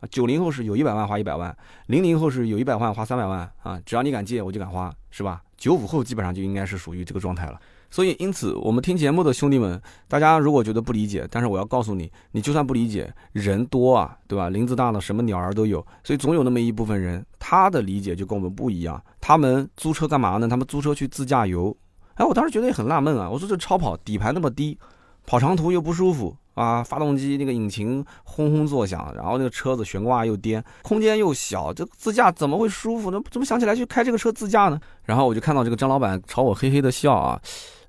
[0.00, 1.54] 啊，九零后是有一百万花一百万，
[1.88, 5.42] 零零后是有一百万花三百万，啊，只要你敢借我就敢花，是吧？
[5.58, 7.60] 九五后基本上就应该是属于这个状态了。
[7.90, 14.48] 所以，因此，我们听节目的兄弟们，大家如果觉得不理解，但是我要告诉你，你就算不理解，人多啊，对吧？
[14.48, 19.02] 林子大了，什么鸟儿都有，所以总有那么一部分人，他的理解就跟我们不一样。
[19.20, 20.46] 他们租车干嘛呢？
[20.46, 21.76] 他们租车去自驾游。
[22.14, 24.78] 哎，我当时觉得也很纳闷啊，我说这超跑底盘那么低，
[25.26, 33.20] 跑长途又不舒服啊，发动机那个引擎轰轰作响，然后那个车子悬挂又颠，空间又小，这自驾怎么会舒服呢？
[33.30, 34.78] 怎么想起来去开这个车自驾呢？
[35.04, 37.40] 然后我就看到这个张老板朝我嘿嘿的笑啊。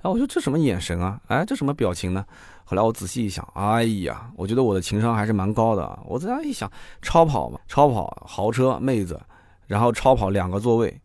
[0.02, 1.20] 哎，我说这什么眼神啊？
[1.28, 2.26] 哎，这什么表情呢？
[2.66, 6.00] 后来我仔细一想，哎呀，我觉得我的情商还是蛮高的。
[6.06, 9.20] 我这样一想，超跑嘛，超跑豪车妹子，
[9.68, 11.00] 然后超跑两个座位，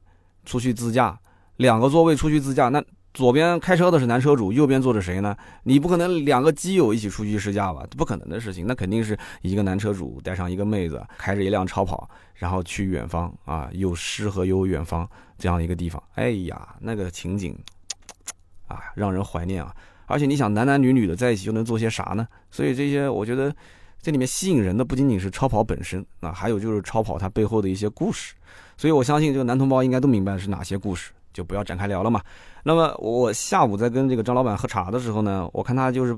[0.45, 1.19] 出去自驾，
[1.57, 2.83] 两个座位出去自驾，那
[3.13, 5.37] 左边开车的是男车主，右边坐着谁呢？
[5.65, 7.85] 你不可能两个基友一起出去试驾吧？
[7.99, 15.07] 不可能的事情，那肯定是一个男车主带上一个妹子，开着一辆超跑，然后去远方啊，有诗和有远方
[15.37, 16.03] 这样一个地方。
[16.15, 17.59] 哎呀，那个情景。
[18.67, 19.75] 啊，让人怀念啊！
[20.07, 22.27] 而且你想，男男女女的在一起又能做些啥呢？
[22.51, 23.55] 所以这些，我觉得
[24.01, 28.35] 这里面吸引人的不仅仅是超跑本身啊，还有就是超跑它背后的一些故事。
[28.77, 32.21] 所以我相信这个男同胞应该都明白是哪些故事，就不要展开聊了嘛。
[32.62, 36.17] 那么我下午在跟这个张老板喝茶的时候呢，我看他就是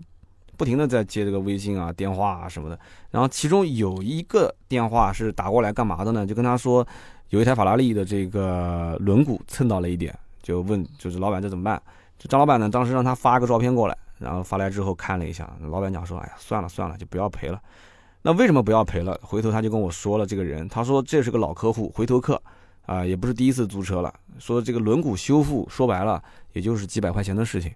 [0.56, 2.78] 不停的在接这个微信啊、电话啊什么的。
[3.10, 6.26] 然后其中有一个电话是打过来干嘛的呢？
[6.26, 6.86] 就跟他说，
[7.30, 11.80] 有一台法拉利的这个轮毂蹭到了一点，就问就是老板这怎么办？
[12.18, 17.60] 这张老板呢，当时让他发个照片过来，然后发来之后看了一下，老板讲说，哎呀，算了算了，就不要赔了。
[18.22, 19.18] 那为什么不要赔了？
[19.22, 22.42] 回头他就跟我说了，这个人他说这是个老客户，回头客。
[22.86, 24.10] 啊，也不是第一次租车了。
[24.38, 26.22] 说这个轮毂修复，说白了
[26.54, 27.70] 也就是几百块钱的事情，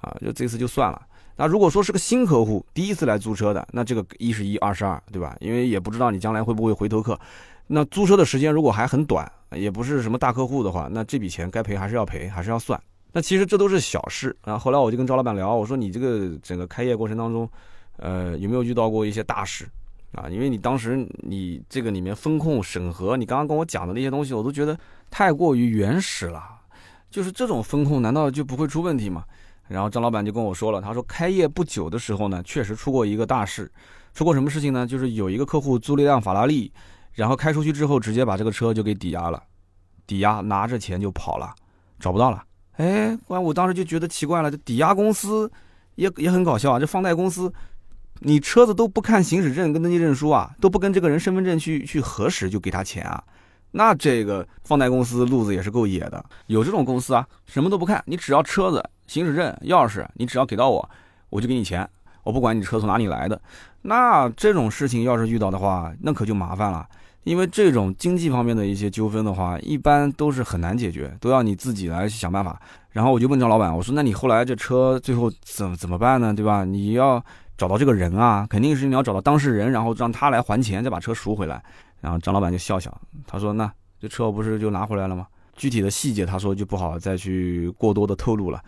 [0.00, 1.02] 啊，就这次就算了。
[1.34, 5.36] 那如果说是个新客户，第一次来租车的，那这个一是一，二是二，对吧？
[5.40, 7.18] 因为也不知道你将来会不会回头客。
[7.66, 12.80] 那租车的时间如果还很短，也不是什么大客户的话，那这笔钱该赔还是要赔，还是要算。
[13.12, 14.36] 那其实这都是小事。
[14.44, 17.48] 然后后来我就跟赵老板聊，我说你这个整个开业过程当中，
[17.98, 19.68] 呃，有没有遇到过一些大事？
[20.12, 24.78] 啊，因为你当时你这个里面风控审核，你刚刚跟我讲的那些东西，我都觉得
[25.10, 26.42] 太过于原始了。
[27.10, 29.24] 就是这种风控，难道就不会出问题吗？
[29.68, 33.70] 然后张老板就跟我说了，他说开业不久的时候呢，确实出过一个大事。
[34.12, 34.86] 出过什么事情呢？
[34.86, 36.70] 就是有一个客户租了一辆法拉利，
[37.14, 39.42] 然后开出去之后，直接把这个车就给抵押了，
[40.06, 41.54] 抵押拿着钱就跑了，
[41.98, 42.42] 找不到了。
[42.76, 45.50] 哎，完我当时就觉得奇怪了，这抵押公司
[45.96, 47.52] 也也很搞笑啊，这放贷公司。
[48.24, 53.22] 你车子都不看行驶证跟登记证书啊，都不跟这个人身份证去去核实就给他钱啊？
[53.72, 56.24] 那这个放贷公司路子也是够野的。
[56.46, 60.88] 有这种公司啊，什么都不看，你只要车子、行驶证、钥匙，你只要给到我，
[61.30, 61.88] 我就给你钱，
[62.22, 63.40] 我不管你车从哪里来的。
[63.80, 66.86] 那这种事情要是遇到的话，那可就麻烦了，
[67.24, 72.60] 因为这种经济方面的一些纠纷的话，一般都是很难解决，都要你自己来想办法。
[72.90, 76.34] 然后我就问张老板，我说那你后来这车最后怎怎么办呢？
[76.34, 76.64] 对吧？
[76.64, 77.24] 你要。
[77.58, 81.62] 找到这个人啊，肯定是你要找到当事人，然后让他来还钱，再把车赎回来。
[82.00, 83.70] 然后张老板就笑笑，他说：“那
[84.00, 85.28] 这车不是就拿回来了吗？
[85.54, 88.60] 具体的细节，他说就不好再去过多的透露了。”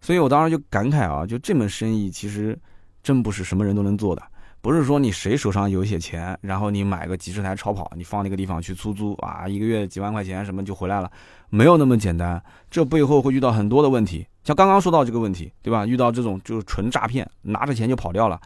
[0.00, 2.58] 所以我当时就感慨啊，就这门生意其实
[3.02, 4.22] 真不是什么人都能做的，
[4.60, 11.10] 不是说你谁手上有一些钱，然后你买个几十台超跑，你放那个地方去出租啊，一个月几万块钱什么就回来了，
[11.48, 14.26] 没有那么简单，这背后会遇到很多的问题。
[14.44, 15.86] 像刚刚说到这个问题，对吧？
[15.86, 18.40] 遇到这种就是纯诈骗，拿着钱就跑掉了，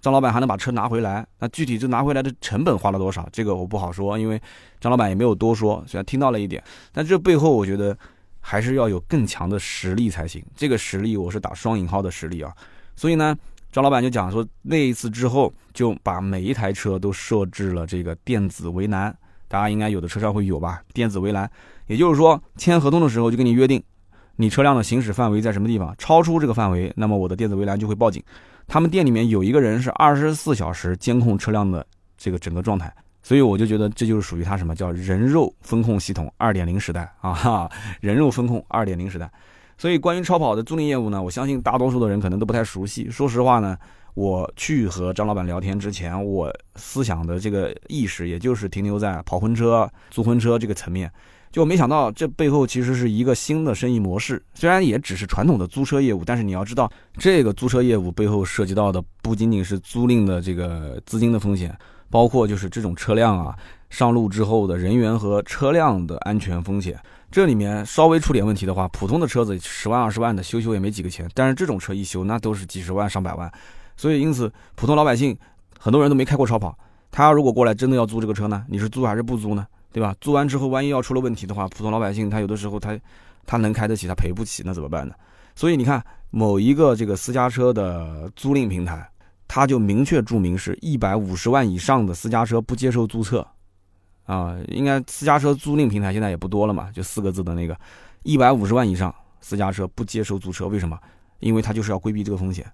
[0.00, 1.26] 张老板还能把车拿回来？
[1.38, 3.28] 那具体这拿回来的成本花了多少？
[3.32, 4.40] 这个我不好说，因为
[4.78, 7.96] 张老板也没有多说，虽然听到了一点，但这背后我觉得
[8.40, 10.44] 还是要有更强的实力才行。
[10.54, 12.54] 这个实力我是打双引号的实力啊。
[12.94, 13.36] 所以呢，
[13.70, 19.14] 张老板就讲说，那一次之后就把每一台车都设置了这个电子围栏，
[19.46, 20.82] 大家应该有的车上会有吧？
[20.92, 21.50] 电子围栏，
[21.86, 23.82] 也就是说签合同的时候就跟你约定。
[24.36, 25.94] 你车辆的行驶范围在什么地方？
[25.98, 28.22] 超出这个范围，那么我的电子围栏就会报警。
[28.68, 31.84] 他们店里面有一个人是二十四小时监控车辆的
[32.16, 39.30] 这个整个状态，所以我就觉得这就是属于他什么叫人肉风控系统二点零时代啊，哈，人肉风控二点零时代。
[39.78, 43.08] 所以关于超跑的租赁业务呢，我相信大多数的人可能都不太熟悉。
[43.08, 43.78] 说实话呢，
[44.14, 51.10] 我去和张老板聊天之前，我思想的这个意识也就是停留在跑婚车、租婚车这个层面。
[51.50, 54.42] 就没想到，这背后其实是一个新的生意模式。
[54.52, 61.74] 虽然也只是传统的租车业务，但是你要知道，这个租车业务背后涉及到的不仅仅是租赁的这个资金的风险，
[62.10, 63.56] 包括就是这种车辆啊
[63.90, 66.98] 上路之后的人员和车辆的安全风险。
[67.30, 73.50] 这里面稍微出点问题的话，普通的车子十万二十万的修修也没几个钱，但是这种车一修那都是几十万上百万。
[73.96, 75.36] 所以因此，普通老百姓
[75.78, 76.76] 很多人都没开过超跑，
[77.10, 79.66] 他如果过来真的要租这个车呢，你是租还是不租呢？
[79.92, 80.14] 对吧？
[80.20, 82.96] 租完之后，万一要出了问题的话，普通老百姓他有的时候他，
[83.46, 85.14] 他能开得起，他赔不起，那怎么办呢？
[85.54, 89.06] 所以你看，某一个这个私家车的租赁平台，
[89.48, 93.46] 他就明确注明是一百五十万以上的私家车不接受注册，
[94.28, 97.74] 啊，应该私家车租赁平台现在也不多了嘛，就四个字的那个，
[98.24, 100.98] 一百五十万以上私家车不接受租车，为什么？
[101.40, 102.66] 因为它就是要规避这个风险。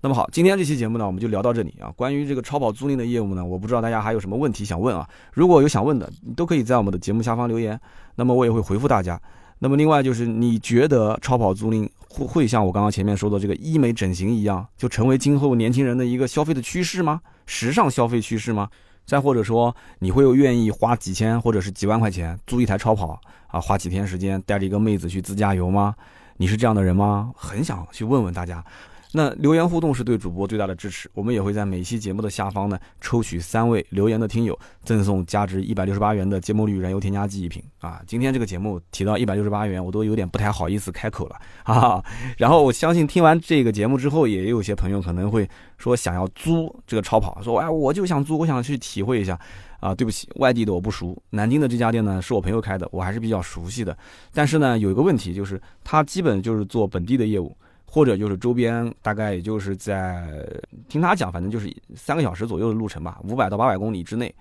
[0.00, 1.90] 那么好，今天这期节目呢，我们就聊到这里啊。
[1.96, 5.04] 关于这个超跑租赁的业务呢，我不知道大家还有什么问题想问啊。
[5.32, 7.78] 如果有想问的，都可以在我们的节目下方留言，
[8.14, 9.20] 那么我也会回复大家。
[9.58, 17.20] 那么另外就是，你觉得超跑租赁会会像我刚刚前面说的这个医美整形一样，就成为今后年轻人的一个消费的趋势吗？
[17.46, 18.70] 时尚消费趋势吗？
[19.10, 25.96] 再或者说，你会愿意花几千或者是几万块钱租一台超跑啊，花几天时间带着一个妹子去自驾游吗？
[26.36, 27.32] 你是这样的人吗？
[27.34, 28.64] 很想去问问大家。
[29.12, 38.00] 那留言互动是对主播最大的支持，我们也会在每期节目的下方呢抽取三位留言的听友，赠送价值一百六十八元的芥末绿燃油添加剂一瓶啊！
[38.06, 42.00] 今天这个节目提到一百六十八元，我都有点不太好意思开口了 啊。
[42.38, 49.36] 然后我相信听完这个节目之后，也有些朋友可能会说想要租这个超跑，说哎我就想租，我想去体会一下
[49.80, 49.92] 啊。
[49.92, 53.96] 对不起，外地的我不熟，南京的这家店呢是我朋友开的，我还是比较熟悉的。
[54.32, 57.56] 但是呢有一个问题就是，他基本就是做本地的业务。
[57.90, 60.46] 或者就是周边大概也就是在
[60.88, 64.32] 听他讲，反正就是三个小时左右的路程吧，五百到八百公里之内。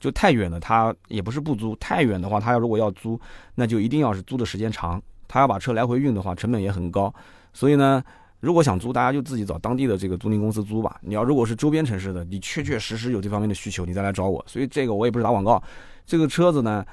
[0.00, 1.74] 就太远了，他也不是不租。
[1.76, 3.18] 太远的话，他要如果要租，
[3.54, 5.00] 那就一定要是租的时间长。
[5.26, 7.14] 他要把车来回运的话，成本也很高。
[7.54, 8.02] 所以呢，
[8.40, 10.98] 如果想租，大家就自己找当地的这个租赁公司租吧。
[11.00, 14.44] 你要如果是周边城市的，你确确实实有这方面的需求，你再来找我。
[14.46, 15.62] 所以这个我也不是打广告。
[16.04, 16.84] 这个车子呢，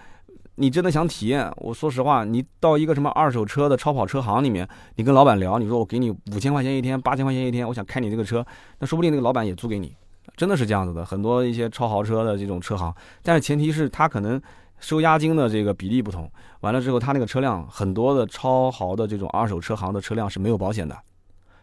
[0.55, 8.45] 你真的想体验，我说实话，你到一个什么二手车的超跑车行里面，你跟老板聊，你说我给你五千块钱一天，八千块钱一天，我想开你这个车，
[8.79, 9.95] 那说不定那个老板也租给你。
[10.35, 12.93] 真的是这样子的，很多一些超豪车的这种车行，
[13.23, 14.39] 但是前提是他可能
[14.79, 16.29] 收押金的这个比例不同。
[16.59, 20.95] 完了之后，他那个车辆很多的超豪的这种二手车行的车辆是没有保险的，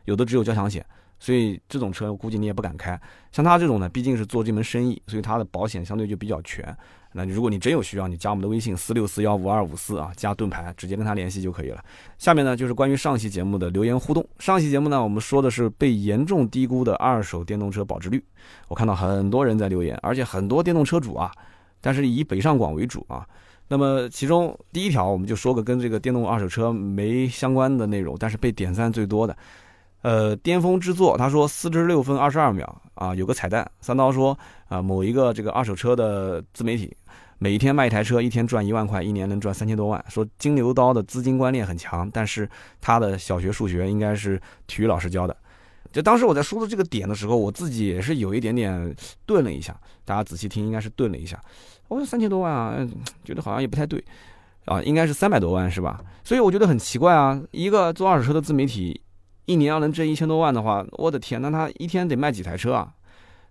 [0.07, 0.85] 有的只有交强险，
[1.19, 3.01] 所以这种车估计你也不敢开。
[3.31, 6.77] 像他这种呢，毕竟是做这门生意，所以他的保险相对就比较全。
[7.13, 11.83] 那如果你真有需要，你加我们的微信四六四幺五二五四啊，加盾牌，直接跟他联系就可以了。
[12.19, 14.25] 下面呢就是关于上期节目的留言互动。
[14.39, 18.23] 上期节目呢，我们说的是被严重低估的二手电动车保值率。
[18.69, 21.33] 我看到很多人在留言，而且很多电动车主啊，
[21.81, 23.27] 但是以北上广为主啊。
[23.69, 29.37] 那么其中第一条，我们就说个跟这个电动二手车没相关的内容，但是被点赞最多的。
[30.03, 33.69] 呃，巅峰之作，他说四十六分二十二秒啊，有个彩蛋。
[33.81, 34.39] 三刀说
[34.69, 36.97] 啊，某一个这个二手车的自媒体，
[37.39, 40.03] 每一天卖一台车，一天赚一万块，一年能赚三千多万。
[40.09, 42.49] 说金牛刀的资金观念很强，但是
[42.81, 45.37] 他的小学数学应该是体育老师教的。
[45.91, 48.95] 就当时我在说的这个点的时候，我自己也是有一点点
[49.27, 49.77] 顿了一下。
[50.05, 51.41] 大家仔细听，应该是顿了一下。
[51.89, 52.87] 我说三千多万啊，
[53.25, 54.03] 觉得好像也不太对
[54.67, 56.01] 啊，应该是三百多万是吧？
[56.23, 59.01] 所以我觉得很奇怪啊，一个做二手车的自媒体。
[59.49, 62.93] 一年要能挣一千多万的话，我的天，那他一天得卖几台车啊，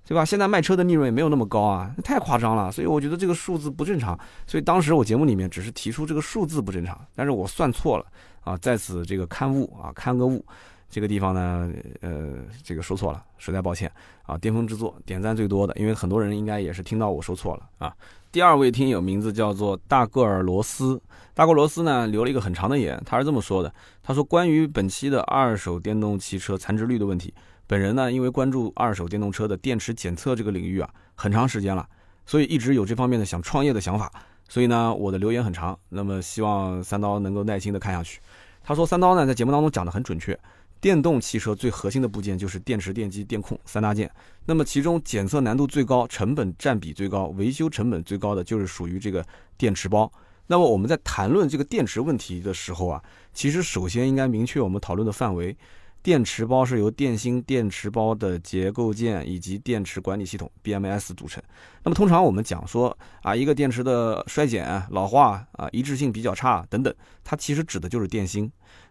[0.06, 0.24] 对吧？
[0.24, 2.72] 现在卖车的利润也没有那么高啊，太夸张了。
[2.72, 4.18] 所以我觉得这个数字不正常。
[4.45, 8.06] 所以当时我节目里面只是提出这个数字不正常，但是我算错了
[8.41, 10.45] 啊，在此这个刊物啊刊个物，
[10.88, 11.68] 这个地方呢，
[12.02, 13.91] 呃，这个说错了，实在抱歉
[14.28, 14.38] 啊。
[14.38, 17.91] 巅峰之作点赞最多的，因为很多人应该也是听到我说错了啊。
[18.38, 21.02] 第二位听友名字叫做大个儿罗斯，
[21.34, 23.74] 大个罗斯呢留了一个很长的言，他是这么说的：
[24.04, 27.34] 他说关于本期的二手电动汽车残值率的问题，
[27.66, 31.90] 本人呢因为关注二手电动车的电池检测这个领域啊很长时间了，
[32.28, 34.12] 所以一直有这方面的想创业的想法，
[34.48, 38.20] 所以呢我的留言很长，那么希望三刀能够耐心的看下去。
[38.64, 40.40] 他说三刀呢在节目当中讲的很准确。
[40.80, 44.09] 电动汽车最核心的部件就是电池、电机、电控三大件。
[44.45, 49.25] 那么其中检测难度最高、成本占比最高、维修成本最高的就是属于这个
[49.57, 50.11] 电池包。
[50.47, 53.03] 那么我们在谈论这个电池问题的时候啊，
[53.34, 55.55] 其实首先应该明确我们讨论的范围。
[56.03, 61.43] 电池包是由电芯、电池包的结构件以及电池管理系统 BMS 组成。
[61.84, 66.93] 那么通常我们讲说啊，一个电池的衰减、老化啊、一致性比较差等等，
[67.25, 68.49] 它其实指的就是电芯。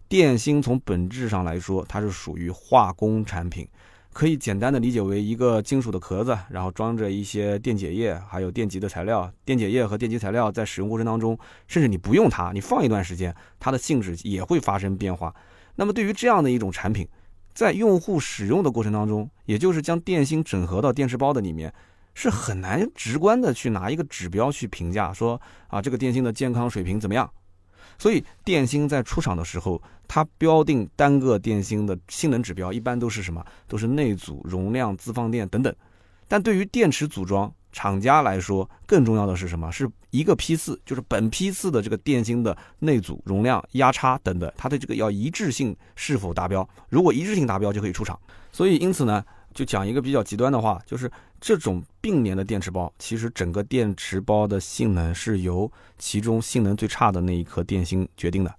[0.09, 3.67] 电芯从本质上来说，它是属于化工产品，
[4.13, 9.29] 可以简单的理解为一个金属的壳子，然后装着一些电解液，还有电极的材料。
[9.45, 11.37] 电解液和电极材料在使用过程当中，
[11.67, 15.35] 甚至你不用它，你放一段时间，它的性质也会发生变化。
[15.75, 17.09] 那么对于这样的一种产品，
[17.53, 21.75] 在用户使用的过程当中，也就是将电芯整合到电池包的里面，
[22.15, 27.29] 是很难直观的去拿一个指标去评价说啊这个电芯的健康水平怎么样。
[27.99, 33.45] 所以电芯在出厂的时候，它标定单个电芯的性能指标一般都是什么？
[33.67, 35.75] 都是内阻、容量、自放电等等。
[36.29, 39.71] 但对于电池组装厂家来说，更重要的是什么？
[39.71, 46.69] 是一个批次，就是本批次的这个电芯的内阻、容量、压差等等，它的这个要一致性是否达标？
[46.89, 48.19] 如果一致性达标，就可以出厂。
[48.53, 49.25] 所以因此呢。
[49.55, 58.55] 就讲一个比较极端的话，就是这种并联的电池包，其实整个电池包的性能是由其中性能最差的那一颗电芯决定的。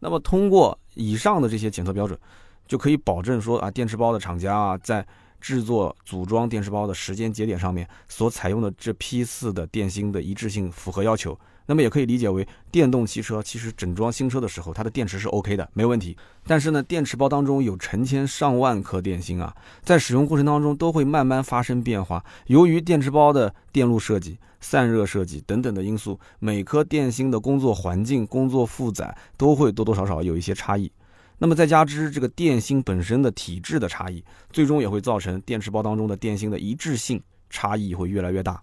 [0.00, 2.18] 那么通过以上的这些检测标准，
[2.66, 5.06] 就可以保证说啊，电池包的厂家啊，在
[5.40, 11.38] 制作组装电池包的时间节点上面所采用的这批次的电芯的一致性符合要求。
[11.70, 16.16] 那么也可以理解为，电动汽车其实整装新车的时候，它的电池是 OK 的，没问题。
[16.44, 19.54] 但是呢，电池包当中有成千上万颗电芯啊，
[19.84, 22.24] 在使用过程当中都会慢慢发生变化。
[22.48, 30.90] 由于电池包的电路设计、散热设计等等的因素，每颗电芯的工作环境、工作负载都会多多少少有一些差异。
[31.38, 38.60] 那么再加之这个电芯本身的体质的差异，最终也会造成电池包当中的电芯的一致性差异会越来越大。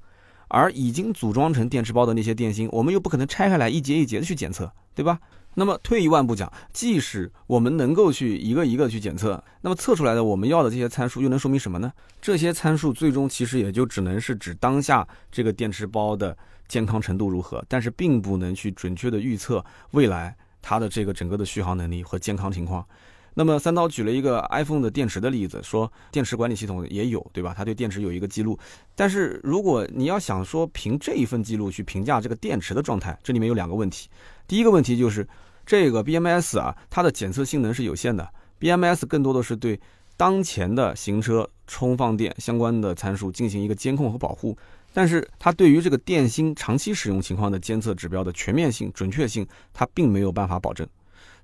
[0.48, 5.20] 而已经组装成电池包的那些电芯，我们又不可能拆开来一节一节的去检测，对吧？
[5.56, 11.92] 那么退一万步讲，即使我们能够去一个一个去检测，那么测出来的我们要的这些参数又能说明什么呢？
[12.22, 16.38] 这些参数最终其实也就只能是指当下这个电池包的
[16.68, 22.86] 健康程度如何，但是并不能去准确的预测未来它的这个整个的续航能力和健康情况。
[23.40, 27.54] 那么三刀举了一个 iPhone 的电池的例子，说电池管理系统也有，对吧？
[27.56, 28.58] 它对电池有一个记录。
[28.96, 34.10] 但是如果你要想说凭这一份记录去评价这个电池的状态，这里面有两个问题。
[34.48, 35.28] 第一个问题就是
[35.68, 38.28] 这个 BMS 啊，它的检测性能是有限的。
[38.60, 39.80] BMS 更多的是对
[40.18, 44.58] 当前的行车充放电相关的参数进行一个监控和保护，
[44.96, 50.88] 但是它对于这个电芯长期使用情况的监测指标的全面性、准确性，它并没有办法保证。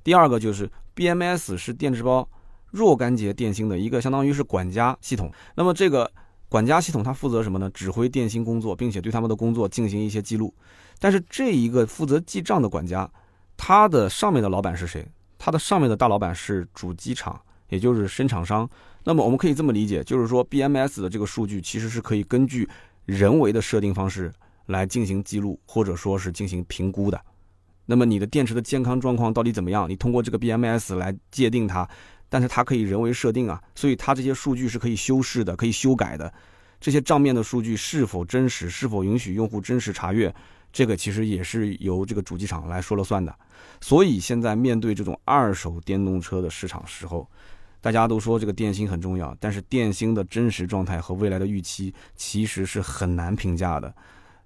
[0.04, 2.28] 第二个就是 BMS 是电池包
[2.72, 5.32] 若干节电芯的一个相当于是管家系统。
[5.56, 6.12] 那么这个
[6.50, 7.70] 管家系统它负责什么呢？
[7.72, 10.54] 指挥电芯工作，并且对他们的工作进行一些记录。
[11.00, 13.10] 但是这一个负责记账的管家，
[13.58, 15.08] 他的上面的老板是谁？
[15.38, 17.40] 他的上面的大老板是主机厂，
[17.70, 18.70] 也就是生产商。
[19.04, 22.70] 那么我们可以这么理解，就是说 BMS 的这个数据其实是可以根据
[23.06, 24.32] 人为的设定方式
[24.68, 27.22] 来进行记录，或者说是进行评估的。
[27.86, 29.90] 那么你的电池的健康状况到底怎么样？
[29.90, 31.88] 你通过这个 BMS 来界定它，
[32.30, 36.34] 但是它可以人为设定啊，所以它这些数据是可以修饰的、可以修改的。
[36.80, 40.34] 这些账面的数据是否真实，是否允许用户真实查阅，
[40.72, 43.34] 这个其实也是由这个主机厂来说了算的。
[43.80, 47.30] 所以现在面对这种二手电动车的市场时候，
[47.80, 53.94] 大家都说这个电芯很重要，但是电芯的真实状态和未来的预期其实是很难评价的。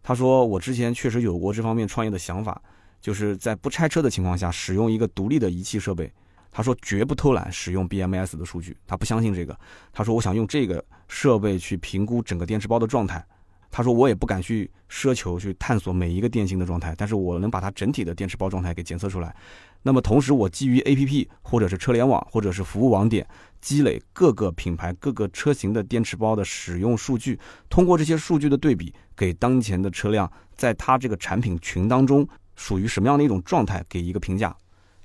[0.03, 2.61] 他说：“我之前确实有过这方面创业的想法。”
[2.99, 6.11] 就是在不拆车的情况下，使用一个独立的仪器设备。
[6.49, 9.55] 他说绝不偷懒使用 BMS 的数据，他不相信这个。
[9.93, 13.23] 他说我想用这个设备去评估整个电池包的状态。
[13.69, 19.35] 他说我也不敢去奢求去探索每一个电芯的状态，但是我能把它整体的电池包状态给检测出来。
[19.83, 23.27] 那么同时，我基于 APP 或者是车联网或者是服务网点，
[23.61, 27.37] 积累各个品牌各个车型的电池包的使用数据，
[27.69, 32.27] 通过这些数据的对比，给当前的车辆在它这个产品群当中。
[32.57, 34.53] 属于什么样的一种状态，给一个评价，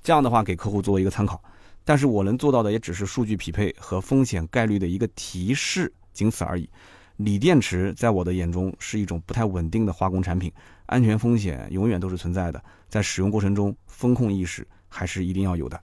[0.03, 1.41] 这样的话给客户作为一个参考。
[1.85, 6.69] 但是我能做到的也只是数据匹配和风险概率的一个提示，仅此而已。
[7.17, 10.51] 锂电池在我的眼中是一种不太稳定的化工产品，
[10.87, 12.63] 安全风险永远都是存在的。
[12.89, 15.81] 在使用过程中，风控意识还是一定要有的。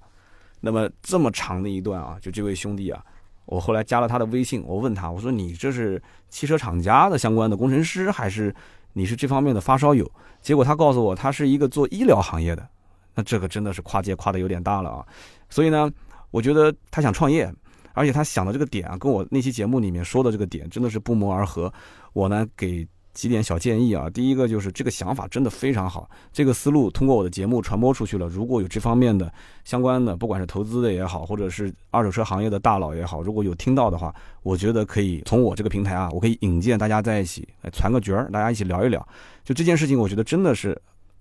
[0.60, 3.04] 那么这么长的一段啊，就这位兄弟啊，
[3.46, 8.54] 我后来加了他的微信，我问他，我说你这是汽车厂家的相关的工程师还是？
[8.94, 10.10] 你是这方面的发烧友，
[10.42, 12.68] 结果他告诉我他是一个做医疗行业的，
[13.16, 15.06] 那这个真的是跨界跨的有点大了啊！
[15.50, 15.92] 所以呢，
[16.32, 17.52] 我觉得他想创业，
[17.94, 21.72] 而且他想的这个点啊，跟我那期节目里面说的这个点真的是不谋而合。
[22.14, 22.88] 我呢给。
[23.14, 28.28] 几点小建议啊，第一个就是这个想法真的非常好，这个思路通过我的节目传播出去了。
[28.28, 29.32] 如果有这方面的
[29.66, 39.06] 相关的，不管是投资的也好，或者是二手车行业的大佬也好，如果有听到的话，我觉得可以从我这个平台啊，我可以引荐大家在一起来传个角儿，大家一起聊一聊。
[39.44, 40.80] 就这件事情，我觉得真的是，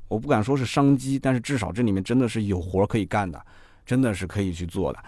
[0.08, 3.40] 我不敢说是商机，但是至少这里面真的是有活可以干的，
[3.86, 4.98] 真的是可以去做的。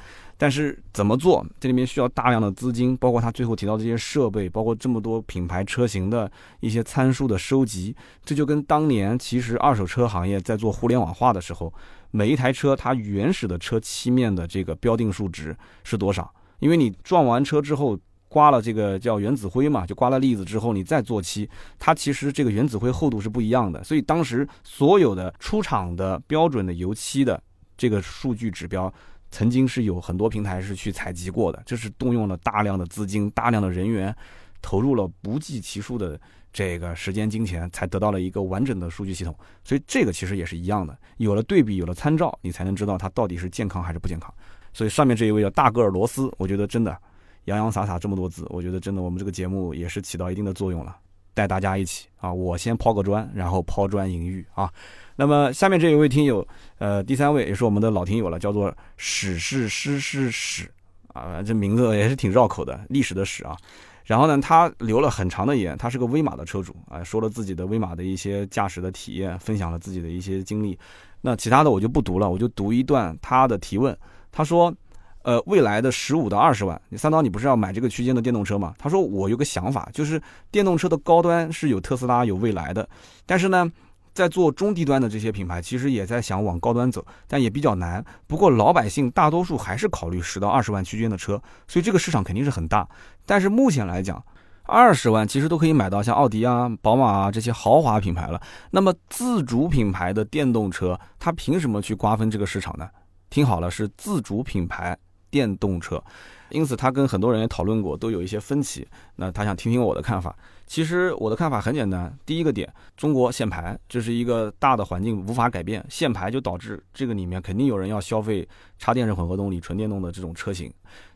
[0.40, 1.44] 但是怎么做？
[1.60, 7.94] 这里面需要大量的资金，包括他最后提到这些设备，包括这么多品牌车型的一些参数的收集。
[8.24, 11.70] 这就跟当年其实二手车行业在做互联网化的时候，
[12.10, 16.32] 每一台车它原始的车漆面的这个标定数值是多少？
[16.60, 21.46] 因为你撞完车之后刮了这个叫原子灰嘛，就刮了粒子之后你再做漆，
[21.78, 23.84] 它其实这个原子灰厚度是不一样的。
[23.84, 27.38] 所以当时所有的出厂的标准的油漆的
[27.76, 28.90] 这个数据指标。
[29.30, 34.14] 曾经是有很多平台是去采集过的，这是动用了大量的资金、大量的人员，
[34.60, 36.20] 投入了不计其数的
[36.52, 39.34] 这个时间、金钱，才得到了一个完整的数据系统。
[39.64, 44.32] 所以这个其实也是一样的，有了对比，有了参照，你才能知道它到底是健康还是不健康。
[44.72, 46.96] 所以上面这一位叫大个儿罗斯，我觉得真的
[47.44, 50.96] 洋洋洒洒这么多字，我觉得真的我们这个节目也是起到一定的作用了，
[51.34, 54.70] 带大家一起啊，我先抛个砖，然后抛砖引玉啊。
[55.16, 56.46] 那么下面这一位听友，
[56.78, 60.70] 呃，第三位也是我们的老听友了，叫做史是诗是史
[61.08, 63.56] 啊，这名字也是挺绕口的，历史的史啊。
[64.04, 70.76] 然后呢，他留了很长的言，他是个威马的车主啊，说了自己的威马的一些驾驶的体验，分享了自己的一些经历。
[71.20, 73.96] 那其他的我就不读了，我就读一段他的提问。
[74.32, 74.74] 他说，
[75.22, 78.74] 呃，未来的十五到二十万，你三刀，你不是要买这个区间的电动车吗？
[78.78, 82.88] 他说，我有个想法，就是电动车的高端是有特斯拉有未来的，
[83.26, 83.70] 但是呢。
[84.12, 88.04] 在做中低端的这些品牌，其实也在想往高端走，但也比较难。
[88.26, 92.86] 不过老百姓大多数还是考虑十到二十万区间的车，所以这个市场肯定是很大。
[93.24, 94.22] 但是目前来讲，
[94.64, 98.42] 二十万其实都可以买到像奥迪啊、宝马啊这些豪华品牌了。
[98.72, 102.88] 那么自主品牌的电动车，它凭什么去瓜分这个市场呢？
[103.30, 104.98] 听好了，是自主品牌
[105.30, 106.02] 电动车。
[106.50, 108.86] 因此他跟很多人也讨论过，都有一些分歧。
[109.16, 110.36] 那他想听听我的看法。
[110.66, 120.72] 其实我的看法很简单，第一个点，中国限牌，这是一个大的环境无法改变，限牌就导致这个里面肯定有人要消费插电式混合动力、纯电动的这种车型。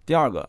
[0.06, 0.48] 第二个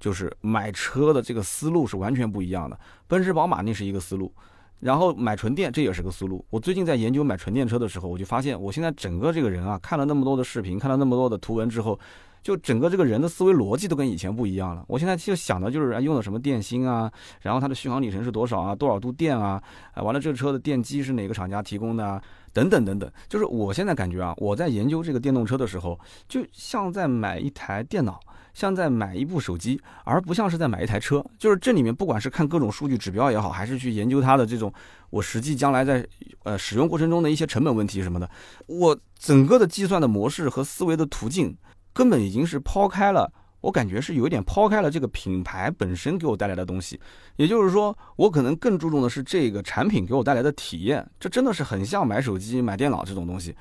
[0.00, 4.32] 就是买车的这个思路是完全不一样的，奔驰、宝马那是一个思路。
[4.80, 6.44] 然后买纯电，这也是个思路。
[6.50, 11.98] 我最近在研究买纯电车的时候，我就发现，我现在整个这个人啊，看了那么多的视频，看了那么多的图文之后，
[12.44, 14.84] 就整个这个人的思维逻辑都跟以前不一样了。
[14.86, 19.60] 我现在就想的就是用的什么电芯啊，然后它的续航里程是多少啊，多少度电啊，
[19.94, 22.22] 啊，完了这个车的电机是哪个厂家提供的啊，
[22.52, 23.10] 等等等等。
[23.28, 28.20] 就是我现在感觉啊，我在研究这个电动车的时候，就像在买一台电脑。
[28.52, 31.20] 像在买一部手机，而不像是在买一台车。
[31.36, 34.72] 就是这里面，不管是看各种数据指标也好，还是去研究它的这种
[35.10, 36.06] 我实际将来在
[36.44, 38.30] 呃使用过程中的一些成本问题什么的，
[38.66, 41.52] 我整个的计算的模式和思维的途径，
[41.94, 43.32] 根本已经是抛开了。
[43.62, 47.00] 我感觉是有一点抛开了这个品牌本身给我带来的东西。
[47.36, 51.08] 也就是说，我可能更注重的是这个产品给我带来的体验。
[51.18, 53.56] 这真的是很像买手机、买电脑这种东西。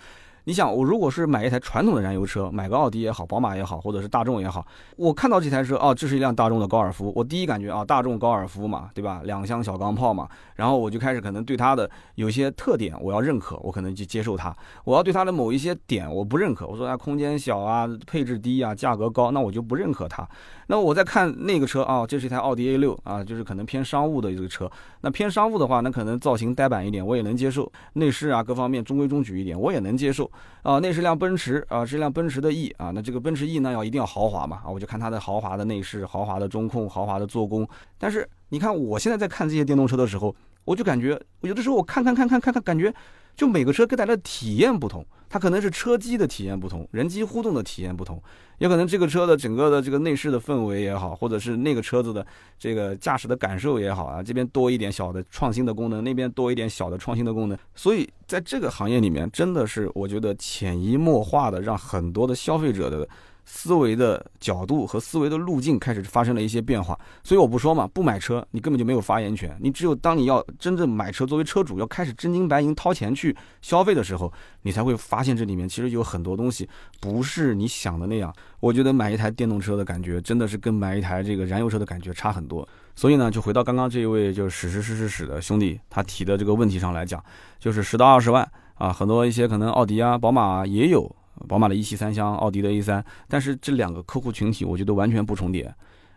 [0.46, 4.66] 你想，我如果是买一台传统的燃油车，买个奥迪也好，宝马也好，或者是大众也好，
[4.98, 9.22] 我看到这台车，哦，这是一辆大众的高尔夫，我第一感觉啊，大众高尔夫嘛，对吧？
[9.24, 14.54] 两厢小钢炮嘛，然后我就开始可能对它的有些特点我要认可，我可能就接受它。
[14.84, 20.28] 我要对它的某一些点我不认可，我说它空间小啊，配置低啊，价格高，那我就不认可它。
[20.68, 24.70] 那我再看那个车啊，这是一台奥迪 A 六啊，就是可能偏商务的这个车。
[25.02, 27.72] 那偏商务的话，那可能造型呆板一点，我也能接受。
[27.94, 30.30] 内饰啊，各方面中规中矩一点，我也能接受。
[30.62, 32.92] 啊，那是辆奔驰啊，是辆奔驰的 E 啊。
[32.92, 37.68] 那这个奔驰 E 呢，要一定要豪华嘛啊，我就看它的豪华的内饰、豪华的中控、豪华的做工。
[37.98, 42.94] 但是你看，我现在在看这些电动车的时候，我就感觉有的时候我看看看看看看，感觉
[43.36, 45.06] 就每个车给大家的体验不同。
[45.30, 48.22] 它可能是车机的体验不同，人机互动的体验不同，
[48.60, 52.24] 也可能这个车的整个的这个内饰的氛围也好，或者是那个车子的
[52.60, 63.10] 这个驾驶的感受也好啊，这边多一点小的创新的功能，那边多一点小的创新的功能，所以在这个行业里面，真的是我觉得潜移默化的让很多的消费者的。
[63.46, 69.56] 思维的角度和思维的路径开始发生了一些变化，所以我不说嘛，不买车你根本就没有发言权。
[69.60, 74.32] 你只有当你要真正买车，作为车主要开始真金白银掏钱去消费的时候，
[74.62, 76.68] 你才会发现这里面其实有很多东西
[77.02, 78.34] 不是你想的那样。
[78.60, 82.68] 我觉得买一台电动车的感觉真的是跟买一台这个燃油车的感觉差很多。
[82.96, 87.22] 所以呢，就回到刚刚这一位就是史实史实史的兄弟他提的这个问题上来讲，
[87.60, 91.14] 就是十到二十万啊，很多一些可能奥迪啊、宝马啊也有。
[91.48, 95.74] 宝马的一系三厢，奥迪的 A 三，但是这两个客户群体，我觉得完全不重叠。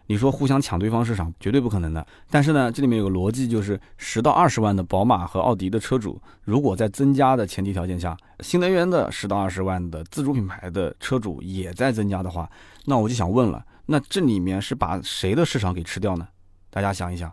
[0.09, 2.07] 你说互相抢对方市场，绝对不可能的。
[2.31, 12.49] 但是呢，这里面有个逻辑，就是十到二十万的宝马和奥迪的车主，如果在增加的前提条件下，新能源的十到二十万的自主品牌的车主也在增加的话，
[12.85, 16.29] 那我就想问了，那这里面是把谁的市场给吃掉呢？
[16.71, 17.33] 大家想一想。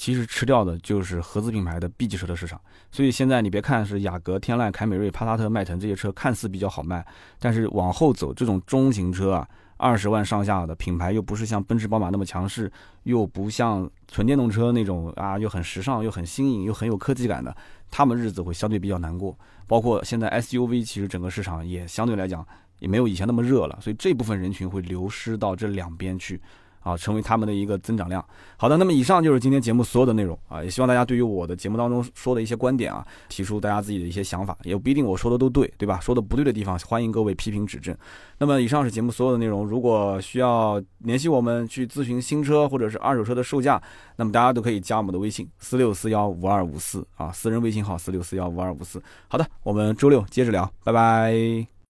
[0.00, 2.58] 其实吃掉的就是合资品牌的 B 级车的市场，
[2.90, 7.04] 所以现在你别看是雅阁、天籁、凯美瑞、帕萨特、迈腾这些车看似比较好卖，
[7.38, 9.46] 但是往后走这种中型车啊，
[9.76, 12.72] 二十万上下的品牌又不是像奔驰、宝马那么强势，
[13.02, 17.54] 又不像纯电动车那种啊，又很时尚、又很新颖、又很有科技感的，
[17.90, 19.38] 他们日子会相对比较难过。
[19.66, 22.42] 包括现在 SUV，其实整个市场也相对来讲
[22.78, 26.40] 也没有以前那么热了，所以这部分人群会流失到这两边去。
[26.80, 28.24] 啊，成为他们的一个增长量。
[28.56, 35.98] 好的，那么以上就是今天节目所有的内容啊，也希望大家对于我的节目当中说的一些观点啊，提出大家自己的一些想法，也不一定我说的都对，对吧？
[36.00, 37.96] 说的不对的地方，欢迎各位批评指正。
[38.38, 43.80] 那么以上是节目所有的内容，如果需要联系我们去咨询新车或者是二手车的售价，
[44.16, 49.02] 那么大家都可以加我们的微信四六四幺五二五四啊，私人微信号四六四幺五二五四。
[49.28, 51.70] 好的，我们周六接着聊，拜拜。